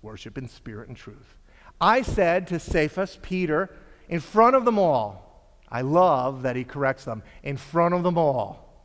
worship 0.02 0.38
in 0.38 0.48
spirit 0.48 0.88
and 0.88 0.98
truth, 0.98 1.36
I 1.82 2.02
said 2.02 2.48
to 2.48 2.60
Cephas, 2.60 3.20
Peter, 3.22 3.70
in 4.10 4.20
front 4.20 4.56
of 4.56 4.66
them 4.66 4.78
all, 4.78 5.26
I 5.72 5.82
love 5.82 6.42
that 6.42 6.56
he 6.56 6.64
corrects 6.64 7.06
them, 7.06 7.24
in 7.44 7.56
front 7.56 7.94
of 7.94 8.04
them 8.04 8.18
all, 8.18 8.84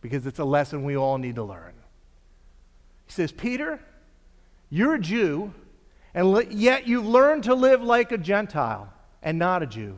because 0.00 0.26
it's 0.26 0.38
a 0.38 0.44
lesson 0.44 0.84
we 0.84 0.96
all 0.96 1.18
need 1.18 1.36
to 1.36 1.44
learn. 1.44 1.74
He 3.06 3.12
says, 3.12 3.30
Peter, 3.30 3.78
you're 4.70 4.94
a 4.94 5.00
Jew 5.00 5.52
and 6.14 6.52
yet 6.52 6.88
you've 6.88 7.06
learned 7.06 7.44
to 7.44 7.54
live 7.54 7.82
like 7.82 8.12
a 8.12 8.18
Gentile 8.18 8.92
and 9.22 9.38
not 9.38 9.62
a 9.62 9.66
Jew. 9.66 9.96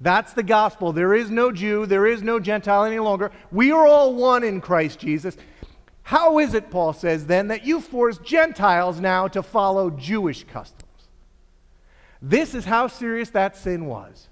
That's 0.00 0.32
the 0.32 0.42
gospel. 0.42 0.92
There 0.92 1.14
is 1.14 1.30
no 1.30 1.52
Jew, 1.52 1.86
there 1.86 2.06
is 2.06 2.22
no 2.22 2.40
Gentile 2.40 2.84
any 2.84 2.98
longer. 2.98 3.30
We 3.50 3.70
are 3.70 3.86
all 3.86 4.14
one 4.14 4.44
in 4.44 4.60
Christ 4.60 4.98
Jesus. 4.98 5.36
How 6.02 6.38
is 6.38 6.52
it, 6.52 6.70
Paul 6.70 6.92
says, 6.92 7.26
then, 7.26 7.48
that 7.48 7.64
you 7.64 7.80
force 7.80 8.18
Gentiles 8.18 9.00
now 9.00 9.28
to 9.28 9.42
follow 9.42 9.88
Jewish 9.88 10.44
customs? 10.44 10.83
This 12.26 12.54
is 12.54 12.64
how 12.64 12.86
serious 12.86 13.28
that 13.30 13.54
sin 13.54 13.84
was. 13.84 14.28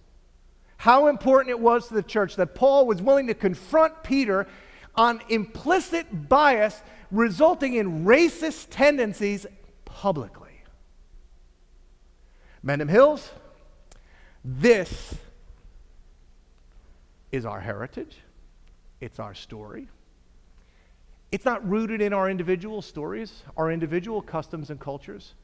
How 0.78 1.09
important 1.09 1.51
it 1.51 1.61
was 1.61 1.88
to 1.88 1.95
the 1.95 2.03
church 2.03 2.36
that 2.36 2.55
Paul 2.55 2.86
was 2.86 3.03
willing 3.03 3.26
to 3.26 3.34
confront 3.34 4.03
Peter 4.03 4.47
on 4.95 5.20
implicit 5.28 6.26
bias 6.26 6.80
resulting 7.11 7.74
in 7.74 8.07
racist 8.07 8.68
tendencies 8.70 9.45
publicly. 9.84 10.62
Mendham 12.64 12.88
Hills, 12.88 13.30
this 14.43 15.14
is 17.30 17.45
our 17.45 17.61
heritage, 17.61 18.16
it's 19.03 19.18
our 19.18 19.34
story. 19.34 19.86
It's 21.30 21.45
not 21.45 21.68
rooted 21.68 22.01
in 22.01 22.14
our 22.14 22.30
individual 22.30 22.80
stories, 22.80 23.43
our 23.55 23.70
individual 23.70 24.22
customs 24.22 24.70
and 24.70 24.80
cultures. 24.80 25.34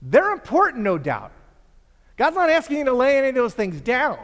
They're 0.00 0.32
important, 0.32 0.82
no 0.82 0.96
doubt. 0.96 1.32
God's 2.20 2.36
not 2.36 2.50
asking 2.50 2.76
you 2.76 2.84
to 2.84 2.92
lay 2.92 3.16
any 3.16 3.30
of 3.30 3.34
those 3.34 3.54
things 3.54 3.80
down, 3.80 4.18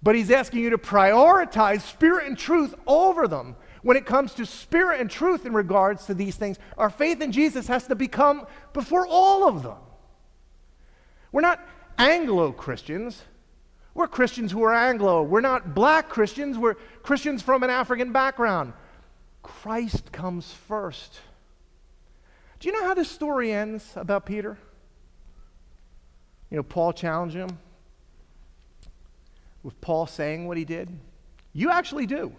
but 0.00 0.14
He's 0.14 0.30
asking 0.30 0.60
you 0.60 0.70
to 0.70 0.78
prioritize 0.78 1.80
spirit 1.80 2.28
and 2.28 2.38
truth 2.38 2.72
over 2.86 3.26
them. 3.26 3.56
When 3.82 3.96
it 3.96 4.06
comes 4.06 4.32
to 4.34 4.46
spirit 4.46 5.00
and 5.00 5.10
truth 5.10 5.44
in 5.44 5.52
regards 5.52 6.06
to 6.06 6.14
these 6.14 6.36
things, 6.36 6.56
our 6.78 6.88
faith 6.88 7.20
in 7.20 7.32
Jesus 7.32 7.66
has 7.66 7.88
to 7.88 7.96
become 7.96 8.46
before 8.72 9.08
all 9.08 9.48
of 9.48 9.64
them. 9.64 9.74
We're 11.32 11.40
not 11.40 11.58
Anglo 11.98 12.52
Christians. 12.52 13.20
We're 13.92 14.06
Christians 14.06 14.52
who 14.52 14.62
are 14.62 14.72
Anglo. 14.72 15.24
We're 15.24 15.40
not 15.40 15.74
black 15.74 16.08
Christians. 16.08 16.56
We're 16.56 16.74
Christians 17.02 17.42
from 17.42 17.64
an 17.64 17.70
African 17.70 18.12
background. 18.12 18.72
Christ 19.42 20.12
comes 20.12 20.52
first. 20.52 21.18
Do 22.60 22.68
you 22.68 22.72
know 22.72 22.86
how 22.86 22.94
this 22.94 23.10
story 23.10 23.50
ends 23.50 23.94
about 23.96 24.26
Peter? 24.26 24.58
You 26.50 26.58
know, 26.58 26.62
Paul 26.62 26.92
challenged 26.92 27.36
him 27.36 27.58
with 29.62 29.80
Paul 29.80 30.06
saying 30.06 30.46
what 30.46 30.56
he 30.56 30.64
did. 30.64 30.88
You 31.52 31.70
actually 31.70 32.06
do. 32.06 32.32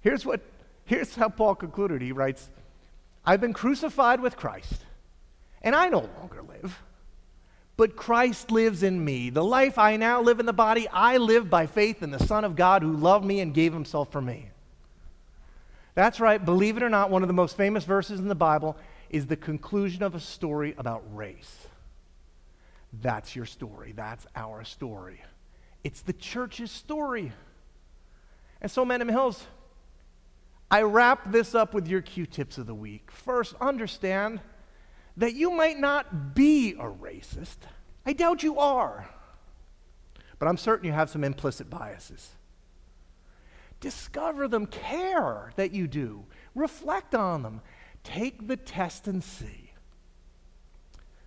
Here's 0.00 0.26
what 0.26 0.40
here's 0.84 1.14
how 1.14 1.28
Paul 1.28 1.54
concluded. 1.54 2.02
He 2.02 2.12
writes, 2.12 2.48
I've 3.24 3.40
been 3.40 3.52
crucified 3.52 4.20
with 4.20 4.36
Christ, 4.36 4.84
and 5.62 5.74
I 5.74 5.88
no 5.88 6.08
longer 6.18 6.42
live 6.42 6.78
but 7.76 7.96
Christ 7.96 8.50
lives 8.50 8.82
in 8.82 9.04
me. 9.04 9.30
The 9.30 9.44
life 9.44 9.78
I 9.78 9.96
now 9.96 10.20
live 10.22 10.40
in 10.40 10.46
the 10.46 10.52
body, 10.52 10.88
I 10.88 11.16
live 11.16 11.50
by 11.50 11.66
faith 11.66 12.02
in 12.02 12.10
the 12.10 12.24
Son 12.24 12.44
of 12.44 12.56
God 12.56 12.82
who 12.82 12.92
loved 12.92 13.24
me 13.24 13.40
and 13.40 13.52
gave 13.52 13.72
himself 13.72 14.12
for 14.12 14.20
me. 14.20 14.50
That's 15.94 16.20
right, 16.20 16.44
believe 16.44 16.76
it 16.76 16.82
or 16.82 16.88
not, 16.88 17.10
one 17.10 17.22
of 17.22 17.28
the 17.28 17.34
most 17.34 17.56
famous 17.56 17.84
verses 17.84 18.20
in 18.20 18.28
the 18.28 18.34
Bible 18.34 18.76
is 19.10 19.26
the 19.26 19.36
conclusion 19.36 20.02
of 20.02 20.14
a 20.14 20.20
story 20.20 20.74
about 20.76 21.02
race. 21.12 21.66
That's 23.00 23.34
your 23.34 23.46
story. 23.46 23.92
That's 23.92 24.26
our 24.36 24.64
story. 24.64 25.22
It's 25.82 26.02
the 26.02 26.12
church's 26.12 26.70
story. 26.70 27.32
And 28.60 28.70
so, 28.70 28.84
Mendham 28.84 29.10
Hills, 29.10 29.46
I 30.70 30.82
wrap 30.82 31.30
this 31.30 31.54
up 31.54 31.74
with 31.74 31.86
your 31.86 32.00
Q 32.00 32.26
tips 32.26 32.58
of 32.58 32.66
the 32.66 32.74
week. 32.74 33.10
First, 33.10 33.54
understand 33.60 34.40
that 35.16 35.34
you 35.34 35.50
might 35.50 35.78
not 35.78 36.34
be 36.34 36.72
a 36.72 36.84
racist. 36.84 37.58
I 38.06 38.12
doubt 38.12 38.42
you 38.42 38.58
are. 38.58 39.08
But 40.38 40.48
I'm 40.48 40.56
certain 40.56 40.86
you 40.86 40.92
have 40.92 41.10
some 41.10 41.24
implicit 41.24 41.70
biases. 41.70 42.30
Discover 43.80 44.48
them, 44.48 44.66
care 44.66 45.52
that 45.56 45.72
you 45.72 45.86
do, 45.86 46.24
reflect 46.54 47.14
on 47.14 47.42
them, 47.42 47.60
take 48.02 48.48
the 48.48 48.56
test 48.56 49.06
and 49.06 49.22
see. 49.22 49.72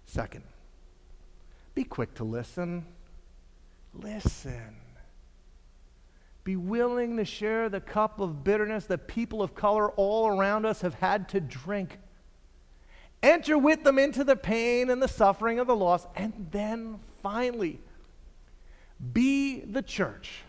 Second, 0.05 0.43
be 1.77 1.83
quick 1.83 2.15
to 2.15 2.23
listen. 2.23 2.83
Listen. 3.93 4.77
Be 6.43 6.55
willing 6.55 7.17
to 7.17 7.23
share 7.23 7.69
the 7.69 7.79
cup 7.79 8.19
of 8.19 8.43
bitterness 8.43 8.87
that 8.87 9.07
people 9.07 9.43
of 9.43 9.53
color 9.53 9.91
all 9.91 10.25
around 10.27 10.65
us 10.65 10.81
have 10.81 10.95
had 10.95 11.29
to 11.29 11.39
drink. 11.39 11.99
Enter 13.21 13.59
with 13.59 13.83
them 13.83 13.99
into 13.99 14.23
the 14.23 14.35
pain 14.35 14.89
and 14.89 15.03
the 15.03 15.07
suffering 15.07 15.59
of 15.59 15.67
the 15.67 15.75
loss, 15.75 16.07
and 16.15 16.47
then 16.49 16.97
finally, 17.21 17.79
be 19.13 19.59
the 19.59 19.83
church. 19.83 20.41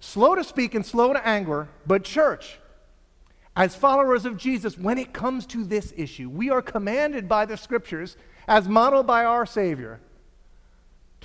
Slow 0.00 0.34
to 0.34 0.42
speak 0.42 0.74
and 0.74 0.84
slow 0.84 1.12
to 1.12 1.24
anger, 1.24 1.68
but 1.86 2.02
church. 2.02 2.58
As 3.54 3.76
followers 3.76 4.24
of 4.24 4.38
Jesus, 4.38 4.76
when 4.76 4.98
it 4.98 5.12
comes 5.12 5.46
to 5.46 5.62
this 5.62 5.94
issue, 5.96 6.28
we 6.28 6.50
are 6.50 6.62
commanded 6.62 7.28
by 7.28 7.46
the 7.46 7.56
scriptures, 7.56 8.16
as 8.48 8.68
modeled 8.68 9.06
by 9.06 9.24
our 9.24 9.46
Savior, 9.46 10.00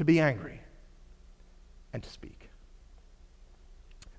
to 0.02 0.06
be 0.06 0.20
angry 0.20 0.60
and 1.94 2.02
to 2.02 2.10
speak. 2.10 2.50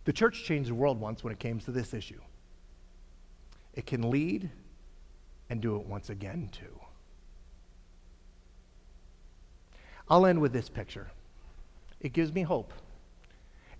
The 0.05 0.12
church 0.12 0.45
changed 0.45 0.70
the 0.70 0.76
world 0.76 1.01
once 1.01 1.24
when 1.24 1.33
it 1.33 1.41
came 1.41 1.59
to 1.59 1.72
this 1.72 1.93
issue. 1.93 2.20
It 3.74 3.85
can 3.85 4.09
lead 4.09 4.49
and 5.51 5.61
do 5.61 5.74
it 5.74 5.85
once 5.85 6.09
again 6.09 6.51
too. 6.53 6.80
I'll 10.09 10.24
end 10.24 10.41
with 10.41 10.53
this 10.53 10.68
picture. 10.68 11.11
It 12.01 12.12
gives 12.12 12.33
me 12.33 12.43
hope. 12.43 12.72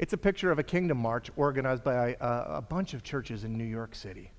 It's 0.01 0.13
a 0.13 0.19
picture 0.19 0.51
of 0.51 0.59
a 0.59 0.65
kingdom 0.65 0.99
march 0.99 1.31
organized 1.37 1.85
by 1.85 2.17
a, 2.21 2.27
a, 2.57 2.63
bunch 2.63 2.95
of 2.95 3.05
churches 3.05 3.45
in 3.45 3.57
New 3.57 3.63
York 3.63 3.95
City. 3.95 4.33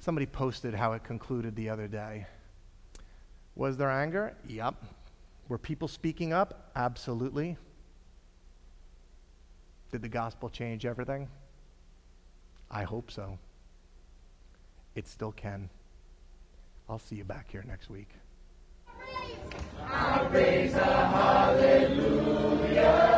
Somebody 0.00 0.26
posted 0.26 0.74
how 0.74 0.92
it 0.92 1.02
concluded 1.02 1.56
the 1.56 1.70
other 1.70 1.88
day. 1.88 2.26
Was 3.56 3.78
there 3.78 3.90
anger? 3.90 4.36
Yep. 4.46 4.84
Were 5.48 5.58
people 5.58 5.88
speaking 5.88 6.32
up? 6.32 6.70
Absolutely. 6.76 7.56
Did 9.90 10.02
the 10.02 10.08
gospel 10.08 10.50
change 10.50 10.84
everything? 10.84 11.28
I 12.70 12.82
hope 12.82 13.10
so. 13.10 13.38
It 14.94 15.08
still 15.08 15.32
can. 15.32 15.70
I'll 16.88 16.98
see 16.98 17.16
you 17.16 17.24
back 17.24 17.50
here 17.50 17.64
next 17.66 17.88
week. 17.88 18.10
I'll 19.90 20.28
hallelujah. 21.54 23.17